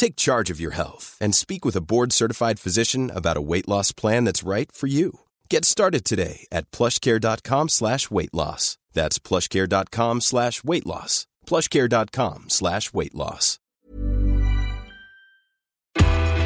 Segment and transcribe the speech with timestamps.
[0.00, 3.92] Take charge of your health and speak with a board-certified physician about a weight loss
[3.92, 5.20] plan that's right for you.
[5.50, 8.78] Get started today at plushcare.com slash weight loss.
[8.94, 11.26] That's plushcare.com slash weight loss.
[11.46, 13.58] plushcare.com slash weight loss.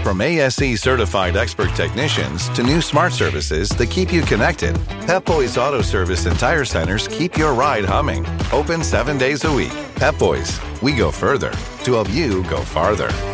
[0.02, 4.74] From ASE certified expert technicians to new smart services that keep you connected,
[5.06, 8.26] Pep Boys Auto Service and Tire Centers keep your ride humming.
[8.52, 9.72] Open seven days a week.
[9.94, 11.52] Pep Boys, we go further
[11.84, 13.33] to help you go farther.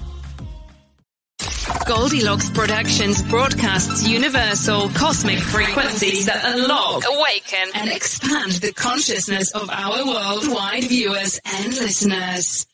[1.85, 10.05] Goldilocks Productions broadcasts universal cosmic frequencies that unlock, awaken, and expand the consciousness of our
[10.05, 12.67] worldwide viewers and listeners.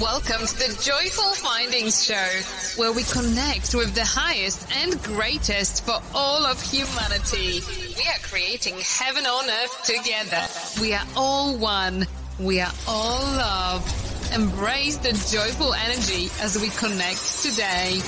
[0.00, 6.00] Welcome to the Joyful Findings Show, where we connect with the highest and greatest for
[6.14, 7.60] all of humanity.
[7.96, 10.42] We are creating heaven on earth together.
[10.80, 12.06] We are all one.
[12.38, 13.99] We are all love.
[14.32, 18.00] Embrace the joyful energy as we connect today.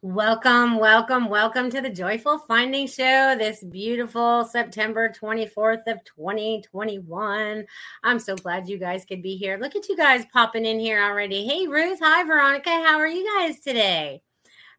[0.00, 7.66] Welcome, welcome, welcome to the Joyful Finding Show this beautiful September 24th of 2021.
[8.02, 9.58] I'm so glad you guys could be here.
[9.58, 11.46] Look at you guys popping in here already.
[11.46, 11.98] Hey, Ruth.
[12.00, 12.70] Hi, Veronica.
[12.70, 14.22] How are you guys today?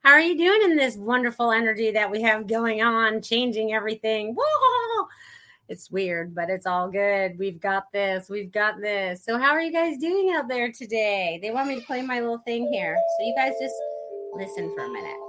[0.03, 4.33] How are you doing in this wonderful energy that we have going on, changing everything?
[4.35, 4.88] Whoa!
[5.69, 7.38] It's weird, but it's all good.
[7.38, 8.28] We've got this.
[8.30, 9.24] We've got this.
[9.24, 11.40] So, how are you guys doing out there today?
[11.41, 12.97] They want me to play my little thing here.
[13.18, 13.75] So, you guys just
[14.35, 15.28] listen for a minute.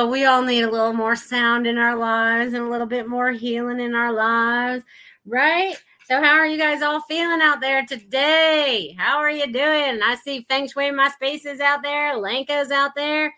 [0.00, 3.08] Oh, we all need a little more sound in our lives and a little bit
[3.08, 4.84] more healing in our lives,
[5.26, 5.74] right?
[6.06, 8.94] So, how are you guys all feeling out there today?
[8.96, 10.00] How are you doing?
[10.00, 13.34] I see Feng Shui My Spaces out there, Lanka's out there.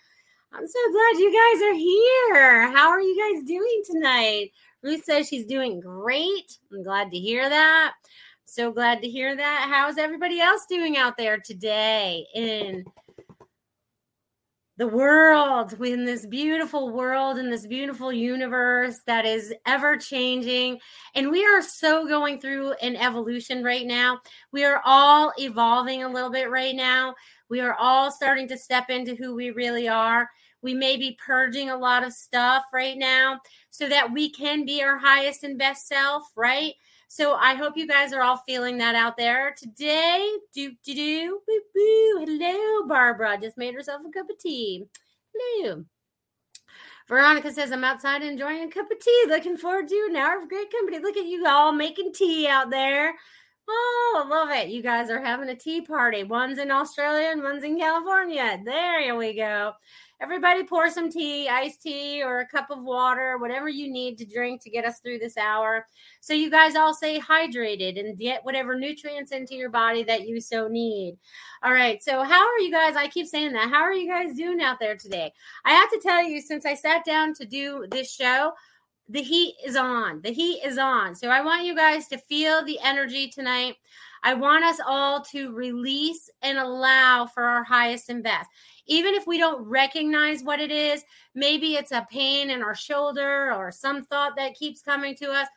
[0.52, 2.76] I'm so glad you guys are here.
[2.76, 4.50] How are you guys doing tonight?
[4.82, 6.58] Ruth says she's doing great.
[6.70, 7.94] I'm glad to hear that.
[8.44, 9.68] So glad to hear that.
[9.72, 12.84] How's everybody else doing out there today in
[14.80, 20.78] the world, in this beautiful world, in this beautiful universe that is ever changing.
[21.14, 24.22] And we are so going through an evolution right now.
[24.52, 27.14] We are all evolving a little bit right now.
[27.50, 30.30] We are all starting to step into who we really are.
[30.62, 33.38] We may be purging a lot of stuff right now
[33.68, 36.72] so that we can be our highest and best self, right?
[37.12, 40.30] So I hope you guys are all feeling that out there today.
[40.54, 42.24] Do do do boo boo.
[42.24, 43.36] Hello, Barbara.
[43.36, 44.84] Just made herself a cup of tea.
[45.34, 45.84] Hello.
[47.08, 49.24] Veronica says, I'm outside enjoying a cup of tea.
[49.26, 51.00] Looking forward to an hour of great company.
[51.00, 53.12] Look at you all making tea out there.
[53.68, 54.68] Oh, I love it.
[54.68, 56.22] You guys are having a tea party.
[56.22, 58.60] One's in Australia and one's in California.
[58.64, 59.72] There we go.
[60.22, 64.26] Everybody pour some tea, iced tea, or a cup of water, whatever you need to
[64.26, 65.86] drink to get us through this hour.
[66.20, 70.40] So you guys all stay hydrated and get whatever nutrients into your body that you
[70.40, 71.16] so need.
[71.62, 72.02] All right.
[72.02, 72.96] So how are you guys?
[72.96, 73.70] I keep saying that.
[73.70, 75.32] How are you guys doing out there today?
[75.64, 78.52] I have to tell you, since I sat down to do this show,
[79.08, 80.20] the heat is on.
[80.22, 81.14] The heat is on.
[81.14, 83.76] So I want you guys to feel the energy tonight.
[84.22, 88.48] I want us all to release and allow for our highest and best.
[88.90, 91.02] Even if we don't recognize what it is,
[91.34, 95.48] maybe it's a pain in our shoulder or some thought that keeps coming to us.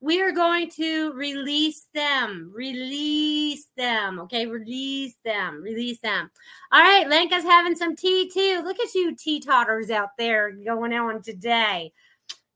[0.00, 4.20] We are going to release them, release them.
[4.20, 6.30] Okay, release them, release them.
[6.70, 8.62] All right, Lenka's having some tea too.
[8.64, 11.92] Look at you, tea totters out there going on today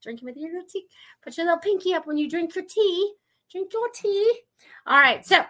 [0.06, 0.86] drinking with your little tea.
[1.22, 3.12] Put your little pinky up when you drink your tea.
[3.50, 4.40] Drink your tea.
[4.86, 5.26] All right.
[5.26, 5.44] So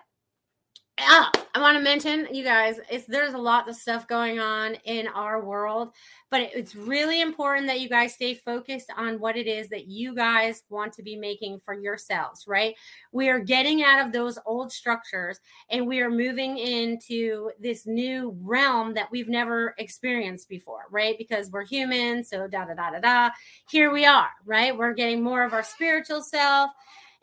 [0.98, 5.08] I want to mention, you guys, it's there's a lot of stuff going on in
[5.08, 5.90] our world,
[6.30, 10.14] but it's really important that you guys stay focused on what it is that you
[10.14, 12.74] guys want to be making for yourselves, right?
[13.12, 15.38] We are getting out of those old structures
[15.70, 21.16] and we are moving into this new realm that we've never experienced before, right?
[21.18, 23.30] Because we're human, so da da da da da.
[23.70, 24.76] Here we are, right?
[24.76, 26.70] We're getting more of our spiritual self.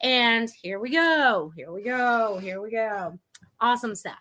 [0.02, 1.52] And here we go.
[1.56, 2.38] Here we go.
[2.38, 3.18] Here we go.
[3.63, 4.19] Awesome stuff.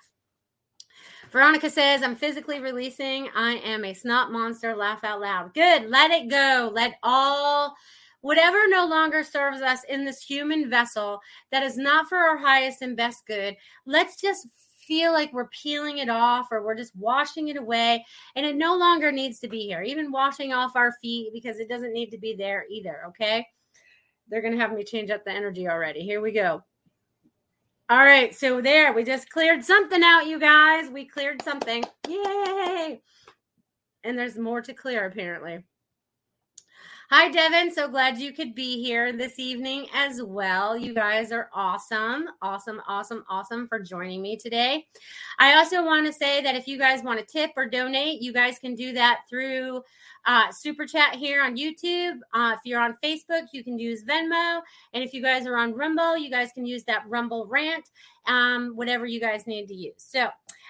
[1.33, 3.29] Veronica says, I'm physically releasing.
[3.35, 4.77] I am a snot monster.
[4.77, 5.53] Laugh out loud.
[5.53, 5.91] Good.
[5.91, 6.71] Let it go.
[6.73, 7.75] Let all,
[8.21, 11.19] whatever no longer serves us in this human vessel
[11.51, 14.47] that is not for our highest and best good, let's just
[14.87, 18.05] feel like we're peeling it off or we're just washing it away
[18.37, 19.83] and it no longer needs to be here.
[19.83, 23.01] Even washing off our feet because it doesn't need to be there either.
[23.09, 23.45] Okay.
[24.29, 26.03] They're going to have me change up the energy already.
[26.03, 26.63] Here we go.
[27.93, 30.89] All right, so there we just cleared something out, you guys.
[30.89, 31.85] We cleared something.
[32.09, 33.03] Yay!
[34.03, 35.63] And there's more to clear, apparently.
[37.15, 37.71] Hi, Devin.
[37.71, 40.75] So glad you could be here this evening as well.
[40.75, 44.87] You guys are awesome, awesome, awesome, awesome for joining me today.
[45.39, 48.33] I also want to say that if you guys want to tip or donate, you
[48.33, 49.83] guys can do that through
[50.25, 52.19] uh, super chat here on YouTube.
[52.33, 54.63] Uh, if you're on Facebook, you can use Venmo.
[54.95, 57.91] And if you guys are on Rumble, you guys can use that Rumble rant,
[58.27, 59.97] um, whatever you guys need to use.
[59.99, 60.29] So,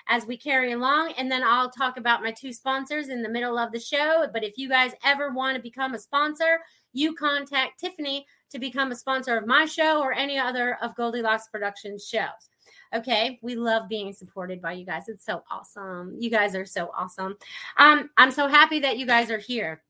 [0.09, 3.59] as we carry along, and then I'll talk about my two sponsors in the middle
[3.59, 4.27] of the show.
[4.33, 6.61] But if you guys ever want to become a sponsor,
[6.93, 11.49] you contact Tiffany to become a sponsor of my show or any other of Goldilocks
[11.49, 12.51] Productions shows.
[12.95, 13.39] Okay.
[13.43, 15.09] We love being supported by you guys.
[15.09, 16.15] It's so awesome.
[16.19, 17.37] You guys are so awesome.
[17.79, 19.83] Um, I'm so happy that you guys are here.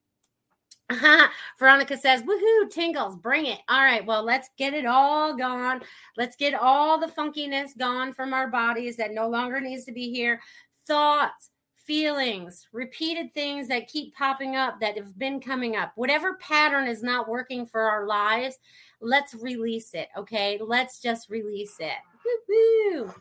[1.58, 3.60] Veronica says, woohoo, tingles, bring it.
[3.68, 5.82] All right, well, let's get it all gone.
[6.16, 10.10] Let's get all the funkiness gone from our bodies that no longer needs to be
[10.10, 10.40] here.
[10.86, 11.50] Thoughts,
[11.86, 15.92] feelings, repeated things that keep popping up that have been coming up.
[15.96, 18.58] Whatever pattern is not working for our lives,
[19.00, 20.08] let's release it.
[20.16, 21.96] Okay, let's just release it.
[22.24, 23.12] Woo-hoo.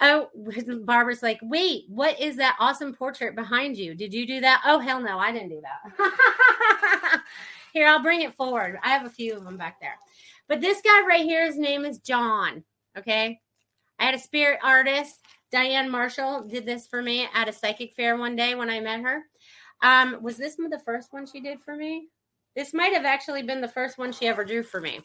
[0.00, 0.28] Oh,
[0.84, 3.94] Barbara's like, wait, what is that awesome portrait behind you?
[3.94, 4.62] Did you do that?
[4.64, 7.22] Oh, hell no, I didn't do that.
[7.72, 8.78] here, I'll bring it forward.
[8.82, 9.96] I have a few of them back there.
[10.48, 12.62] But this guy right here, his name is John.
[12.96, 13.40] Okay.
[13.98, 15.20] I had a spirit artist,
[15.50, 19.00] Diane Marshall, did this for me at a psychic fair one day when I met
[19.00, 19.24] her.
[19.82, 22.08] Um, was this the first one she did for me?
[22.58, 24.98] This might have actually been the first one she ever drew for me.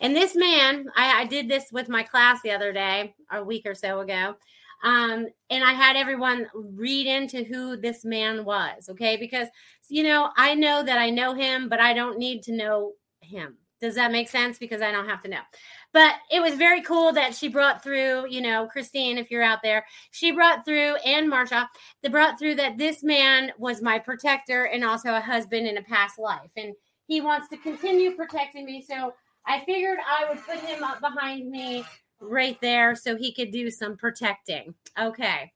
[0.00, 3.66] And this man, I, I did this with my class the other day, a week
[3.66, 4.36] or so ago.
[4.82, 9.18] Um, and I had everyone read into who this man was, okay?
[9.18, 9.48] Because,
[9.90, 13.58] you know, I know that I know him, but I don't need to know him.
[13.82, 14.56] Does that make sense?
[14.56, 15.42] Because I don't have to know.
[15.92, 19.58] But it was very cool that she brought through, you know, Christine, if you're out
[19.62, 21.66] there, she brought through, and Marsha,
[22.02, 25.82] they brought through that this man was my protector and also a husband in a
[25.82, 26.50] past life.
[26.56, 26.74] And
[27.06, 28.82] he wants to continue protecting me.
[28.82, 29.14] So
[29.46, 31.84] I figured I would put him up behind me
[32.20, 34.74] right there so he could do some protecting.
[34.98, 35.52] Okay.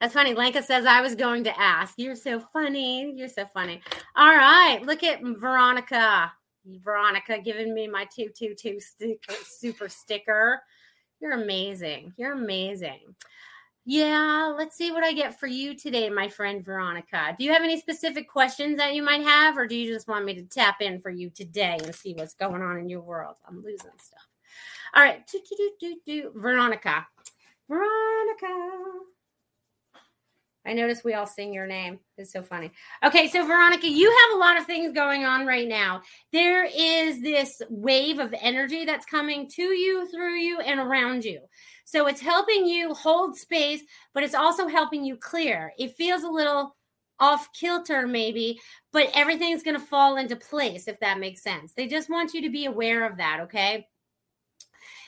[0.00, 0.34] That's funny.
[0.34, 1.94] Lenka says I was going to ask.
[1.96, 3.12] You're so funny.
[3.16, 3.80] You're so funny.
[4.14, 4.82] All right.
[4.82, 6.30] Look at Veronica.
[6.66, 8.78] Veronica giving me my 222
[9.44, 10.60] super sticker.
[11.20, 12.12] You're amazing.
[12.18, 13.14] You're amazing.
[13.88, 17.36] Yeah, let's see what I get for you today, my friend Veronica.
[17.38, 20.24] Do you have any specific questions that you might have, or do you just want
[20.24, 23.36] me to tap in for you today and see what's going on in your world?
[23.46, 24.26] I'm losing stuff.
[24.92, 26.32] All right, do, do, do, do.
[26.34, 27.06] Veronica.
[27.68, 29.06] Veronica.
[30.66, 32.00] I notice we all sing your name.
[32.18, 32.72] It's so funny.
[33.04, 36.02] Okay, so Veronica, you have a lot of things going on right now.
[36.32, 41.38] There is this wave of energy that's coming to you, through you, and around you.
[41.86, 43.80] So it's helping you hold space,
[44.12, 45.72] but it's also helping you clear.
[45.78, 46.76] It feels a little
[47.20, 48.60] off kilter, maybe,
[48.92, 51.72] but everything's going to fall into place if that makes sense.
[51.74, 53.86] They just want you to be aware of that, okay?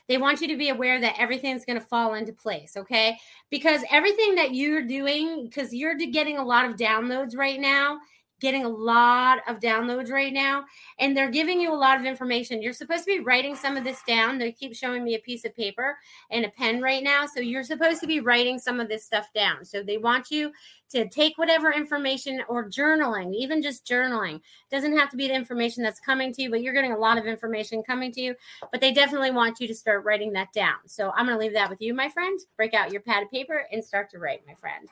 [0.07, 3.19] They want you to be aware that everything's going to fall into place, okay?
[3.51, 7.99] Because everything that you're doing, because you're getting a lot of downloads right now,
[8.41, 10.65] getting a lot of downloads right now
[10.99, 12.63] and they're giving you a lot of information.
[12.63, 14.39] You're supposed to be writing some of this down.
[14.39, 15.97] They keep showing me a piece of paper
[16.31, 17.27] and a pen right now.
[17.27, 19.65] So you're supposed to be writing some of this stuff down.
[19.65, 20.53] So they want you
[20.91, 24.37] to take whatever information or journaling, even just journaling.
[24.37, 26.99] It doesn't have to be the information that's coming to you, but you're getting a
[26.99, 28.35] lot of information coming to you.
[28.73, 30.77] But they definitely want you to start writing that down.
[30.87, 32.41] So I'm going to leave that with you, my friend.
[32.57, 34.89] Break out your pad of paper and start to write, my friend.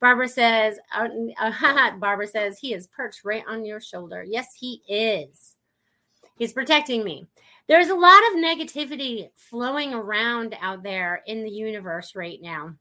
[0.00, 4.24] Barbara says, uh, uh, Barbara says, he is perched right on your shoulder.
[4.26, 5.56] Yes, he is.
[6.36, 7.26] He's protecting me.
[7.68, 12.74] There's a lot of negativity flowing around out there in the universe right now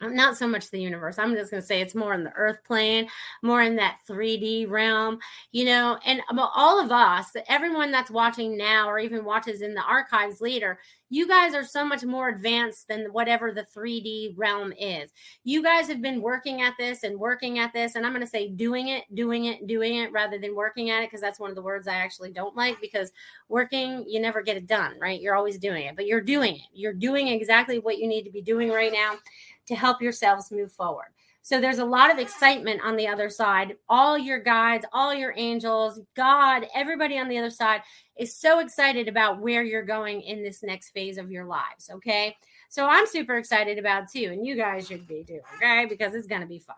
[0.00, 1.18] not so much the universe.
[1.18, 3.08] I'm just going to say it's more in the earth plane,
[3.42, 5.18] more in that 3D realm,
[5.52, 5.98] you know.
[6.04, 10.40] And uh, all of us, everyone that's watching now or even watches in the archives
[10.40, 10.78] later,
[11.10, 15.12] you guys are so much more advanced than whatever the 3D realm is.
[15.44, 17.94] You guys have been working at this and working at this.
[17.94, 21.02] And I'm going to say doing it, doing it, doing it rather than working at
[21.02, 23.12] it because that's one of the words I actually don't like because
[23.48, 25.20] working, you never get it done, right?
[25.20, 26.68] You're always doing it, but you're doing it.
[26.72, 29.14] You're doing exactly what you need to be doing right now
[29.66, 31.08] to help yourselves move forward.
[31.42, 33.76] So there's a lot of excitement on the other side.
[33.86, 37.82] All your guides, all your angels, God, everybody on the other side
[38.16, 41.90] is so excited about where you're going in this next phase of your lives.
[41.92, 42.34] Okay.
[42.70, 44.30] So I'm super excited about too.
[44.32, 45.40] And you guys should be too.
[45.56, 45.84] Okay.
[45.84, 46.76] Because it's going to be fun.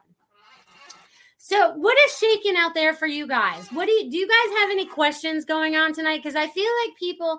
[1.38, 3.68] So, what is shaking out there for you guys?
[3.68, 4.16] What do you do?
[4.16, 6.16] You guys have any questions going on tonight?
[6.16, 7.38] Because I feel like people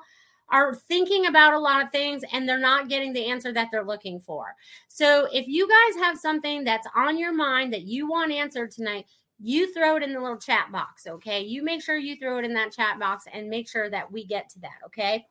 [0.50, 3.84] are thinking about a lot of things and they're not getting the answer that they're
[3.84, 4.56] looking for.
[4.88, 9.06] So if you guys have something that's on your mind that you want answered tonight,
[9.40, 11.42] you throw it in the little chat box, okay?
[11.42, 14.26] You make sure you throw it in that chat box and make sure that we
[14.26, 15.26] get to that, okay?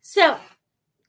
[0.00, 0.36] So,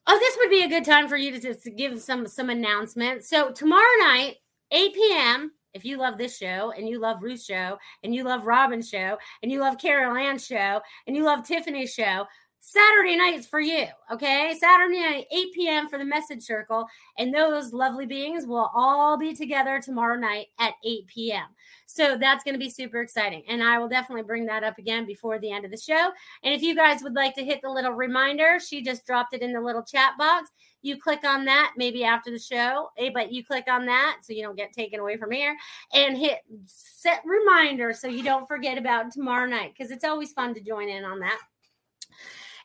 [0.06, 3.28] oh, this would be a good time for you to just give some some announcements.
[3.28, 4.36] So tomorrow night,
[4.70, 5.52] 8 p.m.
[5.74, 9.16] If you love this show and you love Ruth's show and you love Robin's show
[9.42, 12.26] and you love Carol Ann's show and you love Tiffany's show,
[12.64, 13.86] Saturday nights for you.
[14.12, 14.54] Okay.
[14.56, 15.88] Saturday night, 8 p.m.
[15.88, 16.86] for the message circle.
[17.18, 21.46] And those lovely beings will all be together tomorrow night at 8 p.m.
[21.86, 23.42] So that's going to be super exciting.
[23.48, 26.12] And I will definitely bring that up again before the end of the show.
[26.44, 29.42] And if you guys would like to hit the little reminder, she just dropped it
[29.42, 30.48] in the little chat box.
[30.82, 34.32] You click on that maybe after the show, eh, but you click on that so
[34.32, 35.56] you don't get taken away from here
[35.92, 40.54] and hit set reminder so you don't forget about tomorrow night because it's always fun
[40.54, 41.38] to join in on that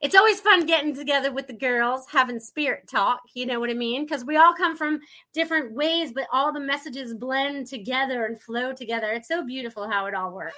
[0.01, 3.21] it's always fun getting together with the girls, having spirit talk.
[3.33, 4.05] You know what I mean?
[4.05, 4.99] Because we all come from
[5.33, 9.11] different ways, but all the messages blend together and flow together.
[9.11, 10.55] It's so beautiful how it all works.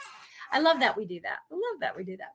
[0.51, 1.39] I love that we do that.
[1.51, 2.33] I love that we do that.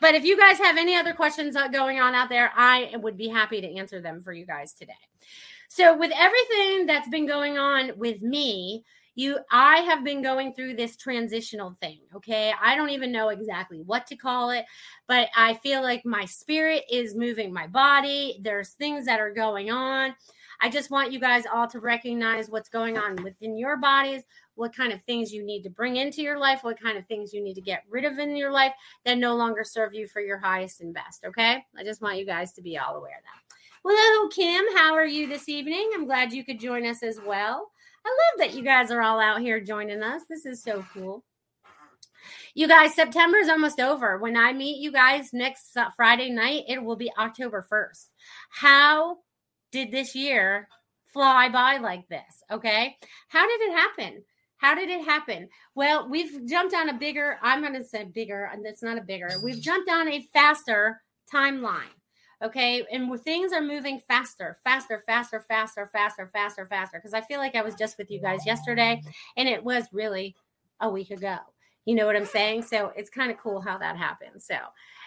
[0.00, 3.28] But if you guys have any other questions going on out there, I would be
[3.28, 4.92] happy to answer them for you guys today.
[5.68, 8.84] So, with everything that's been going on with me,
[9.14, 12.52] you i have been going through this transitional thing okay?
[12.60, 14.64] I don't even know exactly what to call it
[15.06, 18.38] but i feel like my spirit is moving my body.
[18.42, 20.14] There's things that are going on.
[20.60, 24.22] I just want you guys all to recognize what's going on within your bodies
[24.54, 27.32] what kind of things you need to bring into your life what kind of things
[27.32, 28.72] you need to get rid of in your life
[29.04, 31.64] that no longer serve you for your highest and best okay?
[31.76, 33.56] I just want you guys to be all aware of that.
[33.84, 34.76] Well hello kim.
[34.76, 35.90] How are you this evening?
[35.94, 37.71] I'm glad you could join us as well
[38.04, 40.22] I love that you guys are all out here joining us.
[40.28, 41.24] This is so cool.
[42.54, 44.18] You guys, September is almost over.
[44.18, 48.08] When I meet you guys next Friday night, it will be October 1st.
[48.50, 49.18] How
[49.70, 50.68] did this year
[51.12, 52.42] fly by like this?
[52.50, 52.96] Okay.
[53.28, 54.24] How did it happen?
[54.58, 55.48] How did it happen?
[55.74, 59.02] Well, we've jumped on a bigger, I'm going to say bigger, and it's not a
[59.02, 61.00] bigger, we've jumped on a faster
[61.32, 61.96] timeline.
[62.42, 62.84] Okay.
[62.90, 66.98] And things are moving faster, faster, faster, faster, faster, faster, faster.
[66.98, 69.00] Because I feel like I was just with you guys yesterday
[69.36, 70.34] and it was really
[70.80, 71.38] a week ago.
[71.84, 72.62] You know what I'm saying?
[72.62, 74.44] So it's kind of cool how that happens.
[74.44, 74.54] So,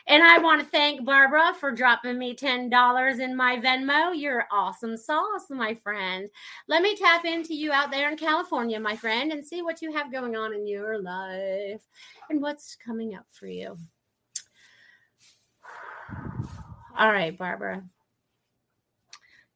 [0.07, 4.11] and I want to thank Barbara for dropping me $10 in my Venmo.
[4.13, 6.29] You're awesome sauce, my friend.
[6.67, 9.93] Let me tap into you out there in California, my friend, and see what you
[9.93, 11.81] have going on in your life
[12.29, 13.77] and what's coming up for you.
[16.97, 17.83] All right, Barbara.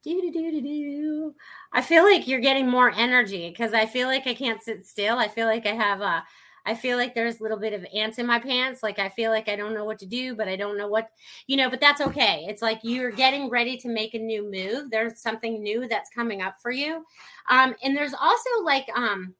[0.02, 1.34] Do do do do.
[1.72, 5.18] I feel like you're getting more energy because I feel like I can't sit still.
[5.18, 6.24] I feel like I have a
[6.66, 8.82] I feel like there's a little bit of ants in my pants.
[8.82, 11.10] Like I feel like I don't know what to do, but I don't know what,
[11.46, 12.46] you know, but that's okay.
[12.48, 14.90] It's like you're getting ready to make a new move.
[14.90, 17.04] There's something new that's coming up for you.
[17.48, 19.34] Um, and there's also like um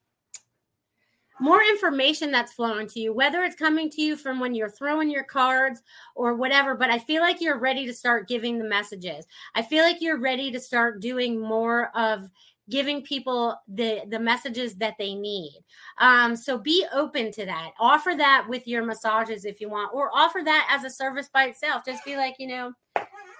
[1.41, 5.11] more information that's flowing to you, whether it's coming to you from when you're throwing
[5.11, 5.83] your cards
[6.15, 6.75] or whatever.
[6.75, 9.27] But I feel like you're ready to start giving the messages.
[9.55, 12.31] I feel like you're ready to start doing more of
[12.69, 15.59] giving people the the messages that they need
[15.99, 20.09] um, so be open to that offer that with your massages if you want or
[20.15, 22.73] offer that as a service by itself just be like you know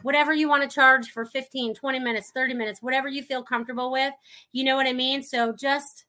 [0.03, 3.93] whatever you want to charge for 15 20 minutes 30 minutes whatever you feel comfortable
[3.93, 4.13] with
[4.53, 6.07] you know what i mean so just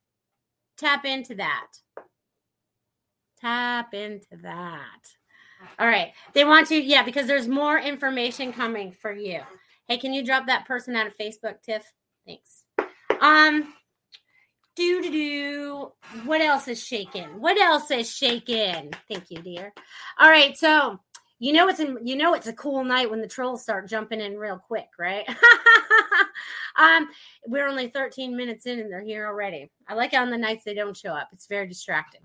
[0.77, 1.67] tap into that
[3.39, 5.01] tap into that
[5.79, 9.39] all right they want to yeah because there's more information coming for you
[9.87, 11.91] hey can you drop that person out of facebook tiff
[12.25, 12.63] thanks
[13.21, 13.73] um,
[14.75, 15.91] do do do.
[16.25, 17.39] What else is shaking?
[17.39, 18.91] What else is shaking?
[19.07, 19.71] Thank you, dear.
[20.19, 20.99] All right, so
[21.41, 24.21] you know it's in, you know it's a cool night when the trolls start jumping
[24.21, 25.27] in real quick, right?
[26.79, 27.09] um,
[27.47, 29.71] we're only 13 minutes in and they're here already.
[29.87, 31.29] I like it on the nights they don't show up.
[31.33, 32.21] It's very distracting.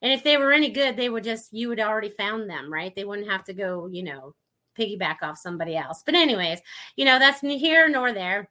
[0.00, 2.94] And if they were any good, they would just you would already found them, right?
[2.94, 4.36] They wouldn't have to go, you know,
[4.78, 6.04] piggyback off somebody else.
[6.06, 6.60] But anyways,
[6.94, 8.48] you know, that's neither here nor there.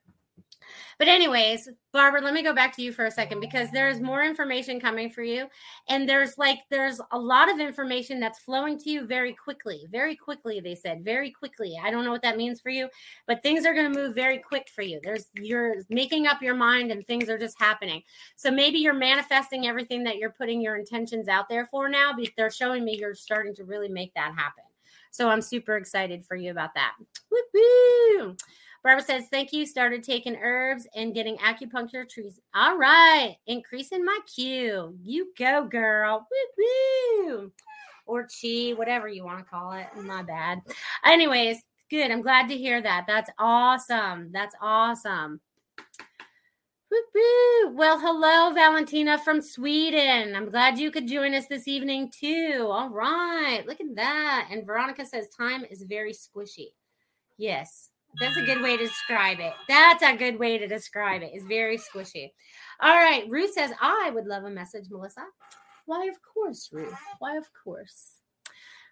[0.97, 4.23] But, anyways, Barbara, let me go back to you for a second because there's more
[4.23, 5.47] information coming for you.
[5.88, 9.88] And there's like, there's a lot of information that's flowing to you very quickly.
[9.91, 11.79] Very quickly, they said, very quickly.
[11.81, 12.89] I don't know what that means for you,
[13.27, 14.99] but things are going to move very quick for you.
[15.03, 18.03] There's, you're making up your mind and things are just happening.
[18.35, 22.29] So maybe you're manifesting everything that you're putting your intentions out there for now, but
[22.38, 24.63] they're showing me you're starting to really make that happen.
[25.11, 26.93] So I'm super excited for you about that.
[27.31, 28.35] Woo-hoo!
[28.83, 29.65] Barbara says, Thank you.
[29.65, 32.39] Started taking herbs and getting acupuncture trees.
[32.53, 33.36] All right.
[33.48, 34.98] Increasing my Q.
[35.03, 36.27] You go, girl.
[36.57, 37.51] Woo woo.
[38.05, 39.88] Or chi, whatever you want to call it.
[39.95, 40.62] My bad.
[41.05, 41.57] Anyways,
[41.89, 42.09] good.
[42.09, 43.05] I'm glad to hear that.
[43.07, 44.31] That's awesome.
[44.31, 45.41] That's awesome.
[47.71, 50.36] Well, hello, Valentina from Sweden.
[50.36, 52.67] I'm glad you could join us this evening too.
[52.69, 54.47] All right, look at that.
[54.51, 56.73] And Veronica says time is very squishy.
[57.38, 59.53] Yes, that's a good way to describe it.
[59.67, 61.32] That's a good way to describe it.
[61.34, 62.32] It's very squishy.
[62.82, 63.25] All right.
[63.29, 65.25] Ruth says, I would love a message, Melissa.
[65.86, 66.93] Why, of course, Ruth.
[67.19, 68.19] Why, of course.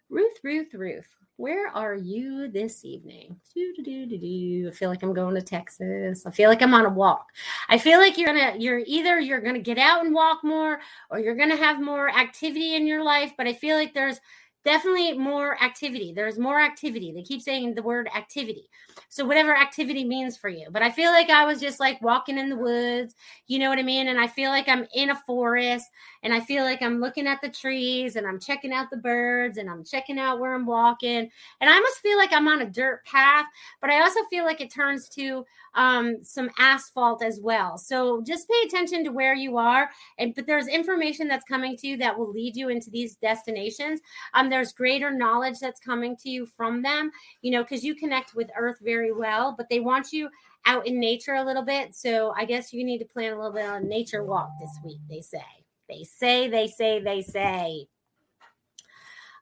[0.10, 1.08] Ruth, Ruth, Ruth.
[1.36, 3.36] Where are you this evening?
[3.56, 6.26] I feel like I'm going to Texas.
[6.26, 7.28] I feel like I'm on a walk.
[7.70, 10.80] I feel like you're gonna you're either you're gonna get out and walk more
[11.12, 14.20] or you're gonna have more activity in your life, but I feel like there's
[14.68, 16.12] definitely more activity.
[16.14, 17.14] There's more activity.
[17.14, 18.70] They keep saying the word activity.
[19.08, 20.68] So whatever activity means for you.
[20.70, 23.16] But I feel like I was just like walking in the woods,
[23.48, 24.10] you know what I mean?
[24.10, 25.88] And I feel like I'm in a forest
[26.24, 29.58] and I feel like I'm looking at the trees and I'm checking out the birds
[29.58, 31.30] and I'm checking out where I'm walking.
[31.62, 33.46] And I almost feel like I'm on a dirt path,
[33.82, 37.78] but I also feel like it turns to um, some asphalt as well.
[37.78, 39.90] So just pay attention to where you are.
[40.18, 44.02] And but there's information that's coming to you that will lead you into these destinations.
[44.34, 48.36] Um, there's greater knowledge that's coming to you from them, you know, because you connect
[48.36, 50.30] with Earth very well, but they want you
[50.66, 51.96] out in nature a little bit.
[51.96, 55.00] So I guess you need to plan a little bit on nature walk this week,
[55.10, 55.46] they say.
[55.90, 57.88] They say, they say, they say.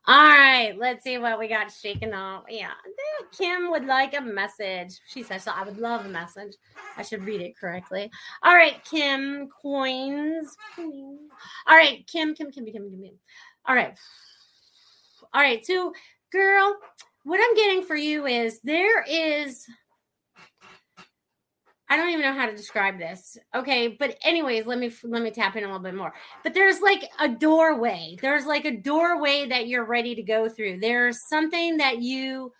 [0.07, 2.43] All right, let's see what we got shaken off.
[2.47, 2.73] Yeah,
[3.35, 4.99] Kim would like a message.
[5.07, 6.53] She says, so I would love a message.
[6.95, 8.11] I should read it correctly.
[8.43, 10.55] All right, Kim, coins.
[10.77, 13.19] All right, Kim, Kim, Kim, Kim, Kim, Kim.
[13.65, 13.97] All right.
[15.33, 15.91] All right, so
[16.31, 16.75] girl,
[17.23, 19.65] what I'm getting for you is there is
[21.89, 23.37] I don't even know how to describe this.
[23.53, 26.13] Okay, but anyways, let me let me tap in a little bit more.
[26.43, 28.17] But there's like a doorway.
[28.21, 30.79] There's like a doorway that you're ready to go through.
[30.79, 32.51] There's something that you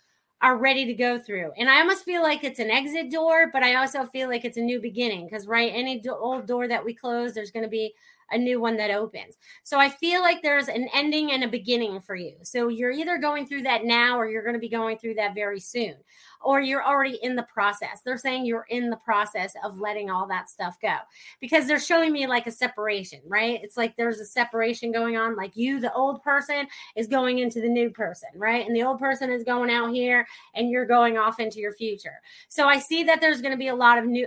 [0.42, 1.50] are ready to go through.
[1.56, 4.58] And I almost feel like it's an exit door, but I also feel like it's
[4.58, 7.70] a new beginning because right any do- old door that we close, there's going to
[7.70, 7.94] be
[8.30, 9.36] a new one that opens.
[9.62, 12.36] So I feel like there's an ending and a beginning for you.
[12.42, 15.34] So you're either going through that now or you're going to be going through that
[15.34, 15.94] very soon
[16.44, 18.00] or you're already in the process.
[18.04, 20.96] They're saying you're in the process of letting all that stuff go
[21.40, 23.60] because they're showing me like a separation, right?
[23.62, 25.36] It's like there's a separation going on.
[25.36, 28.66] Like you, the old person, is going into the new person, right?
[28.66, 32.20] And the old person is going out here and you're going off into your future.
[32.48, 34.26] So I see that there's going to be a lot of new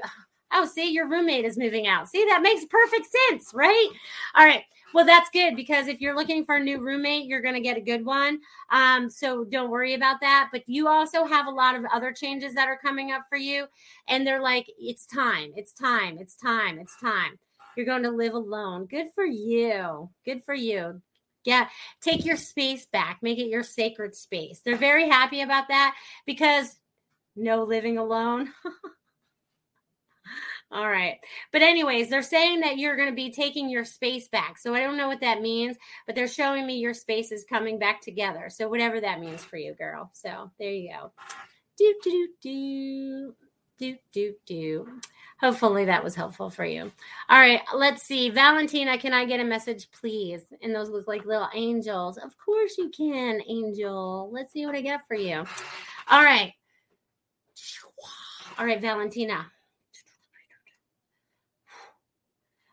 [0.51, 2.09] Oh, see, your roommate is moving out.
[2.09, 3.89] See, that makes perfect sense, right?
[4.35, 4.63] All right.
[4.93, 7.77] Well, that's good because if you're looking for a new roommate, you're going to get
[7.77, 8.39] a good one.
[8.71, 10.49] Um, so don't worry about that.
[10.51, 13.67] But you also have a lot of other changes that are coming up for you.
[14.07, 17.37] And they're like, it's time, it's time, it's time, it's time.
[17.77, 18.87] You're going to live alone.
[18.87, 20.09] Good for you.
[20.25, 21.01] Good for you.
[21.45, 21.69] Yeah,
[22.01, 24.59] take your space back, make it your sacred space.
[24.59, 26.75] They're very happy about that because
[27.35, 28.51] no living alone.
[30.71, 31.17] All right.
[31.51, 34.59] But, anyways, they're saying that you're going to be taking your space back.
[34.59, 37.79] So, I don't know what that means, but they're showing me your space is coming
[37.79, 38.49] back together.
[38.49, 40.11] So, whatever that means for you, girl.
[40.13, 41.11] So, there you go.
[41.75, 43.35] Do, do, do,
[43.79, 44.87] do, do, do.
[45.39, 46.91] Hopefully, that was helpful for you.
[47.29, 47.61] All right.
[47.73, 48.29] Let's see.
[48.29, 50.41] Valentina, can I get a message, please?
[50.61, 52.17] And those look like little angels.
[52.17, 54.29] Of course, you can, angel.
[54.31, 55.45] Let's see what I get for you.
[56.09, 56.53] All right.
[58.59, 59.47] All right, Valentina.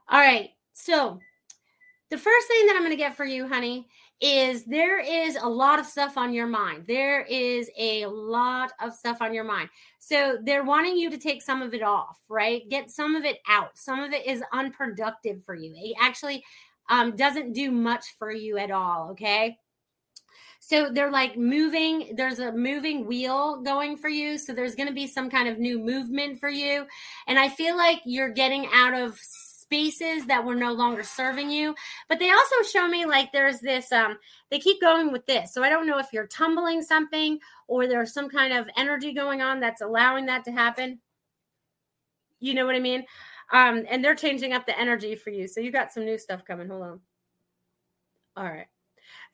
[0.09, 0.51] All right.
[0.73, 1.19] So,
[2.11, 3.89] the first thing that I'm going to get for you, honey,
[4.21, 6.85] is there is a lot of stuff on your mind.
[6.87, 9.69] There is a lot of stuff on your mind.
[9.99, 12.69] So, they're wanting you to take some of it off, right?
[12.71, 13.77] Get some of it out.
[13.77, 15.73] Some of it is unproductive for you.
[15.77, 16.45] It actually
[16.89, 19.11] um, doesn't do much for you at all.
[19.11, 19.59] Okay.
[20.61, 24.37] So they're like moving, there's a moving wheel going for you.
[24.37, 26.87] So there's going to be some kind of new movement for you.
[27.29, 29.17] And I feel like you're getting out of
[29.67, 31.75] spaces that were no longer serving you.
[32.09, 34.19] But they also show me like there's this, um,
[34.51, 35.53] they keep going with this.
[35.53, 39.43] So I don't know if you're tumbling something or there's some kind of energy going
[39.43, 41.01] on that's allowing that to happen.
[42.39, 43.05] You know what I mean?
[43.53, 45.49] Um, and they're changing up the energy for you.
[45.49, 46.69] So you got some new stuff coming.
[46.69, 47.01] Hold on.
[48.37, 48.67] All right.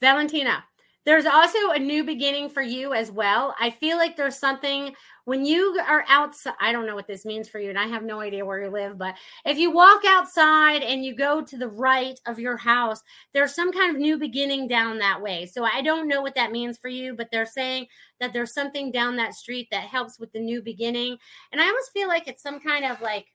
[0.01, 0.65] Valentina,
[1.05, 3.55] there's also a new beginning for you as well.
[3.59, 6.55] I feel like there's something when you are outside.
[6.61, 8.71] I don't know what this means for you, and I have no idea where you
[8.71, 13.03] live, but if you walk outside and you go to the right of your house,
[13.33, 15.47] there's some kind of new beginning down that way.
[15.47, 17.87] So I don't know what that means for you, but they're saying
[18.21, 21.17] that there's something down that street that helps with the new beginning.
[21.51, 23.27] And I almost feel like it's some kind of like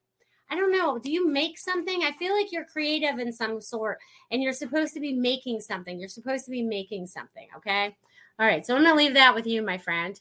[0.50, 0.98] I don't know.
[0.98, 2.04] Do you make something?
[2.04, 4.00] I feel like you're creative in some sort
[4.32, 6.00] and you're supposed to be making something.
[6.00, 7.48] You're supposed to be making something.
[7.58, 7.96] Okay.
[8.40, 8.66] All right.
[8.66, 10.20] So I'm going to leave that with you, my friend.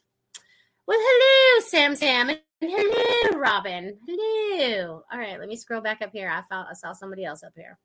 [0.87, 2.31] Well, hello, Sam Sam.
[2.31, 3.97] And hello, Robin.
[4.07, 5.05] Hello.
[5.13, 5.39] All right.
[5.39, 6.29] Let me scroll back up here.
[6.29, 7.79] I, found, I saw somebody else up here.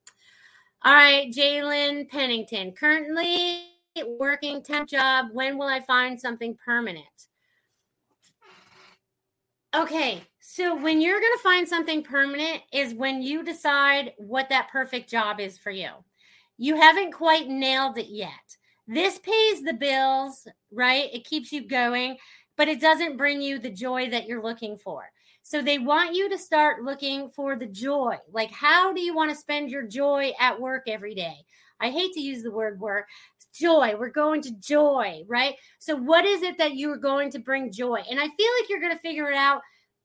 [0.83, 1.31] All right.
[1.31, 2.71] Jalen Pennington.
[2.71, 3.65] Currently
[4.19, 5.27] working temp job.
[5.33, 7.27] When will I find something permanent?
[9.73, 14.69] Okay, so when you're going to find something permanent is when you decide what that
[14.69, 15.89] perfect job is for you.
[16.57, 18.57] You haven't quite nailed it yet.
[18.85, 21.09] This pays the bills, right?
[21.13, 22.17] It keeps you going,
[22.57, 25.09] but it doesn't bring you the joy that you're looking for.
[25.41, 28.17] So they want you to start looking for the joy.
[28.29, 31.37] Like, how do you want to spend your joy at work every day?
[31.79, 33.07] I hate to use the word work.
[33.53, 33.95] Joy.
[33.97, 35.55] We're going to joy, right?
[35.79, 38.01] So, what is it that you're going to bring joy?
[38.09, 39.61] And I feel like you're going to figure it out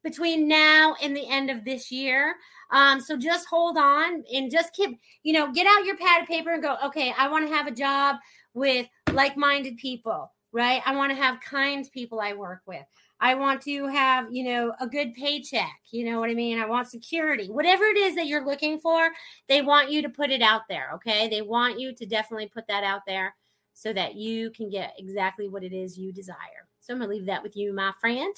[0.06, 2.36] between now and the end of this year.
[2.70, 6.28] Um, so just hold on and just keep, you know, get out your pad of
[6.28, 8.16] paper and go, okay, I want to have a job
[8.54, 10.80] with like minded people, right?
[10.86, 12.84] I want to have kind people I work with.
[13.20, 15.80] I want to have, you know, a good paycheck.
[15.90, 16.58] You know what I mean?
[16.58, 17.48] I want security.
[17.48, 19.10] Whatever it is that you're looking for,
[19.48, 20.90] they want you to put it out there.
[20.94, 21.28] Okay.
[21.28, 23.34] They want you to definitely put that out there
[23.72, 26.68] so that you can get exactly what it is you desire.
[26.80, 28.34] So I'm going to leave that with you, my friend.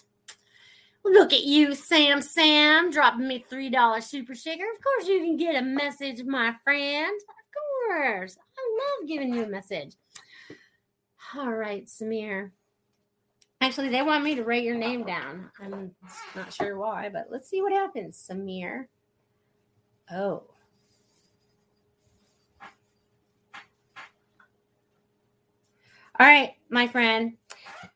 [1.04, 4.64] Look at you, Sam Sam, dropping me $3 super sticker.
[4.64, 7.20] Of course, you can get a message, my friend.
[7.20, 8.36] Of course.
[8.56, 9.94] I love giving you a message.
[11.36, 12.50] All right, Samir.
[13.60, 15.50] Actually, they want me to write your name down.
[15.60, 15.90] I'm
[16.36, 18.86] not sure why, but let's see what happens, Samir.
[20.12, 20.44] Oh.
[26.20, 27.34] All right, my friend.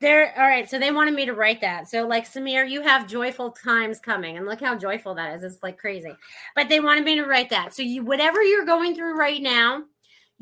[0.01, 0.69] There, all right.
[0.69, 1.89] So they wanted me to write that.
[1.89, 5.45] So, like Samir, you have joyful times coming, and look how joyful that is.
[5.45, 6.13] It's like crazy.
[6.57, 7.75] But they wanted me to write that.
[7.75, 9.85] So, you, whatever you're going through right now,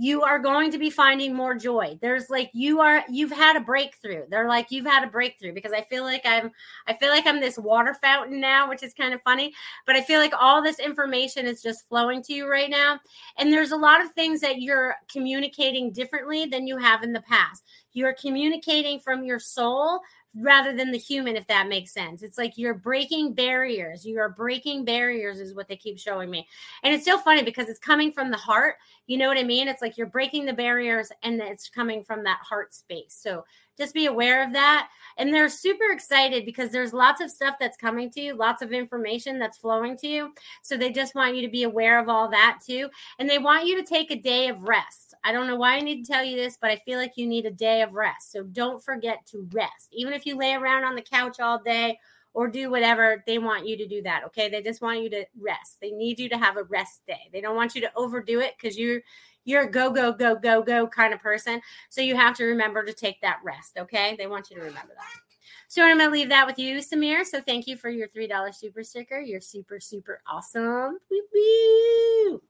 [0.00, 1.98] you are going to be finding more joy.
[2.00, 4.22] There's like you are you've had a breakthrough.
[4.30, 6.50] They're like you've had a breakthrough because I feel like I'm
[6.86, 9.52] I feel like I'm this water fountain now, which is kind of funny,
[9.86, 12.98] but I feel like all this information is just flowing to you right now.
[13.36, 17.20] And there's a lot of things that you're communicating differently than you have in the
[17.20, 17.62] past.
[17.92, 20.00] You're communicating from your soul
[20.34, 22.22] rather than the human, if that makes sense.
[22.22, 24.04] It's like you're breaking barriers.
[24.04, 26.46] You are breaking barriers, is what they keep showing me.
[26.82, 28.76] And it's so funny because it's coming from the heart.
[29.06, 29.66] You know what I mean?
[29.66, 33.12] It's like you're breaking the barriers and it's coming from that heart space.
[33.18, 33.44] So
[33.76, 34.88] just be aware of that.
[35.16, 38.72] And they're super excited because there's lots of stuff that's coming to you, lots of
[38.72, 40.32] information that's flowing to you.
[40.62, 42.88] So they just want you to be aware of all that too.
[43.18, 45.09] And they want you to take a day of rest.
[45.24, 47.26] I don't know why I need to tell you this, but I feel like you
[47.26, 48.32] need a day of rest.
[48.32, 49.88] So don't forget to rest.
[49.92, 51.98] Even if you lay around on the couch all day
[52.32, 54.24] or do whatever, they want you to do that.
[54.26, 54.48] Okay.
[54.48, 55.78] They just want you to rest.
[55.80, 57.28] They need you to have a rest day.
[57.32, 59.00] They don't want you to overdo it because you're
[59.44, 61.60] you're a go, go, go, go, go kind of person.
[61.88, 63.78] So you have to remember to take that rest.
[63.78, 64.14] Okay.
[64.16, 65.20] They want you to remember that.
[65.68, 67.24] So I'm going to leave that with you, Samir.
[67.24, 69.20] So thank you for your $3 super sticker.
[69.20, 70.98] You're super, super awesome.
[71.10, 72.42] Woo-woo.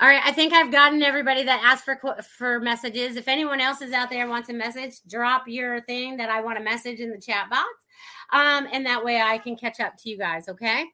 [0.00, 1.98] All right, I think I've gotten everybody that asked for
[2.36, 3.16] for messages.
[3.16, 6.58] If anyone else is out there wants a message, drop your thing that I want
[6.58, 7.68] a message in the chat box,
[8.32, 10.48] um, and that way I can catch up to you guys.
[10.48, 10.84] Okay,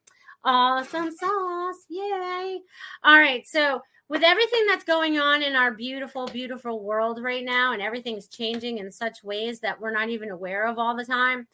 [0.45, 2.61] awesome sauce, yay!
[3.03, 7.73] All right, so with everything that's going on in our beautiful, beautiful world right now,
[7.73, 11.47] and everything's changing in such ways that we're not even aware of all the time.